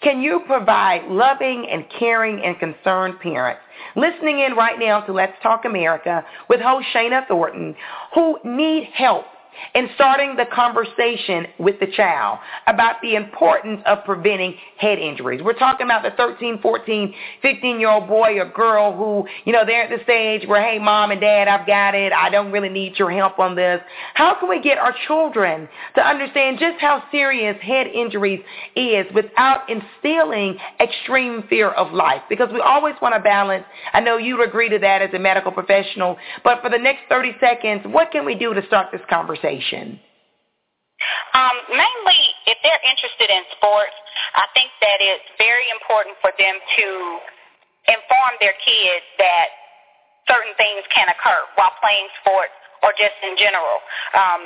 can 0.02 0.20
you 0.20 0.40
provide 0.46 1.08
loving 1.08 1.68
and 1.70 1.84
caring 1.98 2.42
and 2.42 2.58
concerned 2.58 3.20
parents 3.20 3.60
listening 3.96 4.40
in 4.40 4.54
right 4.54 4.78
now 4.78 5.00
to 5.02 5.12
Let's 5.12 5.34
Talk 5.42 5.64
America 5.64 6.24
with 6.48 6.60
host 6.60 6.86
Shana 6.94 7.26
Thornton 7.28 7.76
who 8.14 8.38
need 8.44 8.88
help 8.94 9.24
in 9.74 9.88
starting 9.94 10.36
the 10.36 10.46
conversation 10.46 11.46
with 11.58 11.78
the 11.80 11.86
child 11.86 12.38
about 12.66 12.96
the 13.02 13.14
importance 13.14 13.80
of 13.86 14.04
preventing 14.04 14.54
head 14.76 14.98
injuries. 14.98 15.40
We're 15.42 15.58
talking 15.58 15.86
about 15.86 16.02
the 16.02 16.10
13, 16.16 16.60
14, 16.60 17.14
15-year-old 17.42 18.08
boy 18.08 18.38
or 18.38 18.50
girl 18.50 18.96
who, 18.96 19.26
you 19.44 19.52
know, 19.52 19.64
they're 19.64 19.84
at 19.84 19.96
the 19.96 20.02
stage 20.04 20.46
where, 20.46 20.62
hey, 20.62 20.78
mom 20.78 21.10
and 21.10 21.20
dad, 21.20 21.48
I've 21.48 21.66
got 21.66 21.94
it. 21.94 22.12
I 22.12 22.30
don't 22.30 22.52
really 22.52 22.68
need 22.68 22.98
your 22.98 23.10
help 23.10 23.38
on 23.38 23.54
this. 23.54 23.80
How 24.14 24.38
can 24.38 24.48
we 24.48 24.60
get 24.60 24.78
our 24.78 24.94
children 25.06 25.68
to 25.94 26.06
understand 26.06 26.58
just 26.58 26.78
how 26.80 27.02
serious 27.10 27.56
head 27.62 27.86
injuries 27.88 28.40
is 28.76 29.06
without 29.14 29.68
instilling 29.68 30.56
extreme 30.80 31.44
fear 31.48 31.70
of 31.70 31.92
life? 31.92 32.22
Because 32.28 32.50
we 32.52 32.60
always 32.60 32.94
want 33.02 33.14
to 33.14 33.20
balance. 33.20 33.64
I 33.92 34.00
know 34.00 34.16
you'd 34.16 34.42
agree 34.42 34.68
to 34.68 34.78
that 34.78 35.02
as 35.02 35.10
a 35.14 35.18
medical 35.18 35.52
professional, 35.52 36.16
but 36.44 36.62
for 36.62 36.70
the 36.70 36.78
next 36.78 37.02
30 37.08 37.36
seconds, 37.40 37.82
what 37.86 38.10
can 38.10 38.24
we 38.24 38.34
do 38.34 38.54
to 38.54 38.64
start 38.66 38.88
this 38.92 39.00
conversation? 39.08 39.37
Um, 41.34 41.56
mainly, 41.70 42.22
if 42.50 42.58
they're 42.66 42.82
interested 42.82 43.30
in 43.30 43.42
sports, 43.54 43.94
I 44.34 44.50
think 44.54 44.70
that 44.82 44.98
it's 44.98 45.28
very 45.38 45.70
important 45.70 46.18
for 46.18 46.34
them 46.34 46.58
to 46.58 46.86
inform 47.86 48.32
their 48.42 48.58
kids 48.58 49.06
that 49.22 49.48
certain 50.26 50.52
things 50.58 50.82
can 50.92 51.08
occur 51.08 51.40
while 51.54 51.72
playing 51.80 52.10
sports 52.20 52.52
or 52.82 52.90
just 52.98 53.16
in 53.22 53.38
general. 53.38 53.78
Um, 54.12 54.42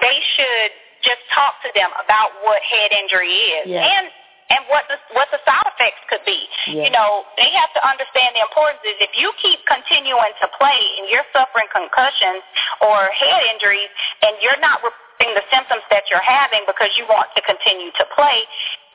they 0.00 0.18
should 0.38 0.70
just 1.02 1.22
talk 1.34 1.58
to 1.66 1.70
them 1.74 1.90
about 1.98 2.30
what 2.46 2.62
head 2.62 2.94
injury 2.94 3.34
is 3.58 3.66
Yes. 3.66 3.82
and 3.82 4.06
and 4.52 4.68
what 4.68 4.84
the 4.92 5.00
what 5.16 5.32
the 5.32 5.40
side 5.48 5.64
effects 5.64 6.04
could 6.12 6.22
be. 6.28 6.44
Yes. 6.68 6.86
You 6.86 6.90
know, 6.92 7.24
they 7.40 7.48
have 7.56 7.72
to 7.72 7.80
understand 7.80 8.36
the 8.36 8.44
importance 8.44 8.84
is 8.84 9.00
if 9.00 9.16
you 9.16 9.32
keep 9.40 9.64
continuing 9.64 10.36
to 10.44 10.46
play 10.60 10.80
and 11.00 11.08
you're 11.08 11.26
suffering 11.32 11.66
concussions 11.72 12.44
or 12.84 13.08
head 13.16 13.42
injuries 13.56 13.88
and 14.20 14.36
you're 14.44 14.60
not 14.60 14.84
reporting 14.84 15.32
the 15.32 15.46
symptoms 15.48 15.86
that 15.88 16.04
you're 16.12 16.24
having 16.24 16.68
because 16.68 16.92
you 17.00 17.08
want 17.08 17.32
to 17.32 17.40
continue 17.48 17.88
to 17.96 18.04
play, 18.12 18.44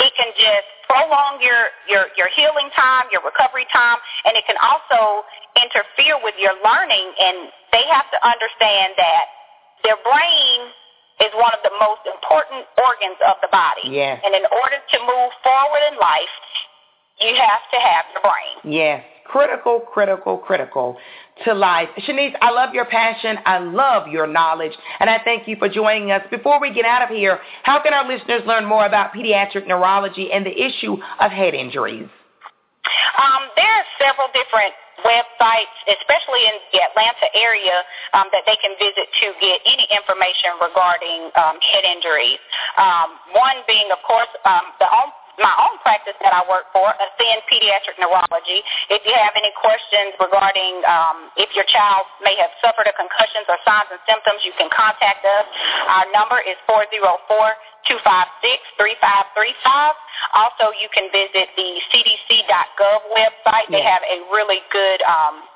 it 0.06 0.14
can 0.14 0.30
just 0.38 0.68
prolong 0.86 1.42
your 1.42 1.74
your 1.90 2.14
your 2.14 2.30
healing 2.38 2.70
time, 2.78 3.10
your 3.10 3.26
recovery 3.26 3.66
time, 3.74 3.98
and 4.30 4.38
it 4.38 4.46
can 4.46 4.62
also 4.62 5.26
interfere 5.58 6.22
with 6.22 6.38
your 6.38 6.54
learning 6.62 7.10
and 7.18 7.50
they 7.74 7.84
have 7.90 8.06
to 8.14 8.20
understand 8.22 8.94
that 8.96 9.26
their 9.82 9.98
brain 10.06 10.70
is 11.22 11.32
one 11.34 11.52
of 11.54 11.62
the 11.64 11.74
most 11.82 12.06
important 12.06 12.66
organs 12.78 13.18
of 13.26 13.38
the 13.42 13.50
body. 13.52 13.90
Yes. 13.90 14.22
And 14.24 14.36
in 14.36 14.46
order 14.52 14.78
to 14.78 14.98
move 15.02 15.32
forward 15.42 15.82
in 15.92 15.98
life, 15.98 16.36
you 17.20 17.34
have 17.34 17.64
to 17.74 17.80
have 17.82 18.06
your 18.14 18.22
brain. 18.22 18.74
Yes, 18.74 19.04
critical, 19.26 19.80
critical, 19.80 20.38
critical 20.38 20.98
to 21.46 21.54
life. 21.54 21.90
Schnese, 22.00 22.34
I 22.42 22.52
love 22.52 22.74
your 22.74 22.86
passion. 22.86 23.38
I 23.46 23.60
love 23.60 24.08
your 24.08 24.28
knowledge. 24.28 24.74
And 25.00 25.10
I 25.10 25.20
thank 25.24 25.48
you 25.48 25.56
for 25.58 25.70
joining 25.70 26.12
us. 26.12 26.22
Before 26.30 26.60
we 26.62 26.74
get 26.74 26.86
out 26.86 27.02
of 27.02 27.10
here, 27.10 27.40
how 27.64 27.82
can 27.82 27.94
our 27.94 28.08
listeners 28.08 28.42
learn 28.46 28.66
more 28.66 28.86
about 28.86 29.14
pediatric 29.14 29.68
neurology 29.68 30.32
and 30.32 30.46
the 30.46 30.54
issue 30.54 30.98
of 31.20 31.32
head 31.32 31.54
injuries? 31.54 32.08
Um, 33.18 33.50
there 33.56 33.66
are 33.66 33.86
several 34.00 34.28
different 34.34 34.74
websites, 35.06 35.76
especially 35.86 36.44
in 36.50 36.56
the 36.74 36.80
Atlanta 36.82 37.28
area, 37.38 37.84
um, 38.14 38.28
that 38.34 38.44
they 38.50 38.58
can 38.58 38.74
visit 38.82 39.06
to 39.22 39.34
get 39.38 39.62
any 39.66 39.86
information 39.94 40.58
regarding 40.62 41.30
um, 41.38 41.58
head 41.62 41.86
injuries. 41.86 42.42
Um, 42.78 43.18
one 43.34 43.62
being, 43.68 43.90
of 43.94 44.02
course, 44.06 44.30
um, 44.46 44.74
the 44.82 44.90
own, 44.90 45.10
my 45.38 45.54
own 45.62 45.78
practice 45.86 46.18
that 46.22 46.34
I 46.34 46.42
work 46.50 46.66
for, 46.74 46.90
Ascend 46.98 47.46
Pediatric 47.46 48.02
Neurology. 48.02 48.66
If 48.90 49.06
you 49.06 49.14
have 49.14 49.38
any 49.38 49.54
questions 49.58 50.18
regarding 50.18 50.82
um, 50.90 51.30
if 51.38 51.54
your 51.54 51.66
child 51.70 52.10
may 52.26 52.34
have 52.42 52.50
suffered 52.62 52.90
a 52.90 52.96
concussions 52.98 53.46
or 53.46 53.58
signs 53.62 53.94
and 53.94 54.02
symptoms, 54.10 54.42
you 54.42 54.54
can 54.58 54.70
contact 54.74 55.22
us. 55.22 55.46
Our 55.90 56.10
number 56.14 56.42
is 56.42 56.58
404 56.66 57.06
256-3535. 57.88 59.96
Also, 60.36 60.76
you 60.76 60.92
can 60.92 61.08
visit 61.16 61.48
the 61.56 61.80
cdc.gov 61.88 63.00
website. 63.16 63.64
They 63.72 63.82
have 63.82 64.04
a 64.04 64.28
really 64.28 64.60
good 64.76 65.00
um, 65.08 65.48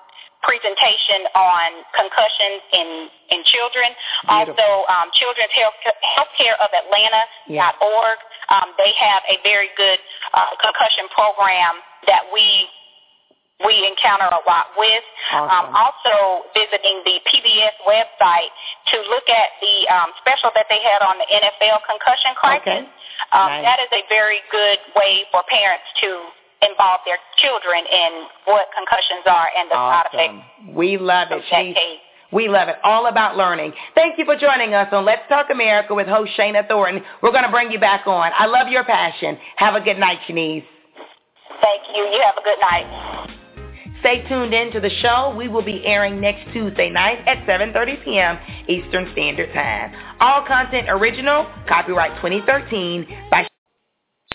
presentation 0.44 1.26
on 1.38 1.86
concussions 1.94 2.62
in, 2.74 2.88
in 3.36 3.40
children. 3.46 3.94
Beautiful. 4.26 4.58
Also, 4.58 4.68
um, 4.90 5.14
Children's 5.14 5.54
Health, 5.54 5.78
Healthcare 6.18 6.58
of 6.58 6.74
Atlanta.org. 6.74 8.18
Um, 8.52 8.76
they 8.78 8.92
have 9.00 9.24
a 9.32 9.40
very 9.48 9.72
good 9.80 10.00
uh, 10.36 10.52
concussion 10.60 11.08
program 11.16 11.80
that 12.08 12.28
we 12.34 12.68
we 13.62 13.78
encounter 13.86 14.26
a 14.26 14.42
lot 14.50 14.74
with. 14.74 15.06
Awesome. 15.32 15.46
Um, 15.54 15.66
also 15.78 16.50
visiting 16.58 17.02
the 17.06 17.22
PBS 17.30 17.78
website 17.86 18.50
to 18.90 18.98
look 19.10 19.30
at 19.30 19.54
the 19.62 19.86
um, 19.94 20.10
special 20.18 20.50
that 20.58 20.66
they 20.66 20.82
had 20.82 21.06
on 21.06 21.22
the 21.22 21.28
NFL 21.30 21.86
concussion 21.86 22.34
crisis. 22.34 22.66
Okay. 22.66 22.80
Um, 23.32 23.62
Nice. 23.62 23.64
That 23.64 23.80
is 23.86 23.92
a 23.94 24.04
very 24.10 24.42
good 24.50 24.82
way 24.98 25.30
for 25.30 25.46
parents 25.46 25.86
to 26.02 26.10
involve 26.66 27.02
their 27.06 27.18
children 27.38 27.86
in 27.86 28.12
what 28.46 28.70
concussions 28.74 29.26
are 29.26 29.50
and 29.58 29.70
the 29.70 29.78
side 29.78 30.10
effects 30.14 30.78
We 30.78 30.98
love 30.98 31.30
it. 31.32 31.42
case. 31.46 31.78
We 32.32 32.48
love 32.48 32.70
it. 32.70 32.76
All 32.84 33.08
about 33.08 33.36
learning. 33.36 33.74
Thank 33.96 34.18
you 34.18 34.26
for 34.26 34.38
joining 34.38 34.74
us 34.74 34.88
on 34.92 35.06
Let's 35.06 35.28
Talk 35.28 35.50
America 35.52 35.94
with 35.94 36.08
host 36.08 36.32
Shana 36.38 36.68
Thornton. 36.68 37.04
We're 37.22 37.32
going 37.32 37.44
to 37.44 37.52
bring 37.52 37.72
you 37.72 37.80
back 37.80 38.08
on. 38.08 38.32
I 38.38 38.46
love 38.46 38.70
your 38.70 38.84
passion. 38.86 39.38
Have 39.58 39.76
a 39.76 39.82
good 39.82 39.98
night, 39.98 40.20
Schnese. 40.28 40.64
Thank 41.62 41.96
you. 41.96 42.04
You 42.04 42.24
have 42.26 42.36
a 42.38 42.44
good 42.44 42.60
night. 42.60 43.38
Stay 44.00 44.28
tuned 44.28 44.54
in 44.54 44.72
to 44.72 44.80
the 44.80 44.90
show. 45.02 45.34
We 45.38 45.48
will 45.48 45.62
be 45.62 45.86
airing 45.86 46.20
next 46.20 46.52
Tuesday 46.54 46.90
night 46.90 47.20
at 47.28 47.46
7.30 47.46 48.04
p.m. 48.04 48.40
Eastern 48.68 49.12
Standard 49.12 49.54
Time. 49.54 49.94
All 50.20 50.44
content 50.48 50.88
original, 50.90 51.48
copyright 51.68 52.16
2013 52.16 53.28
by 53.30 53.51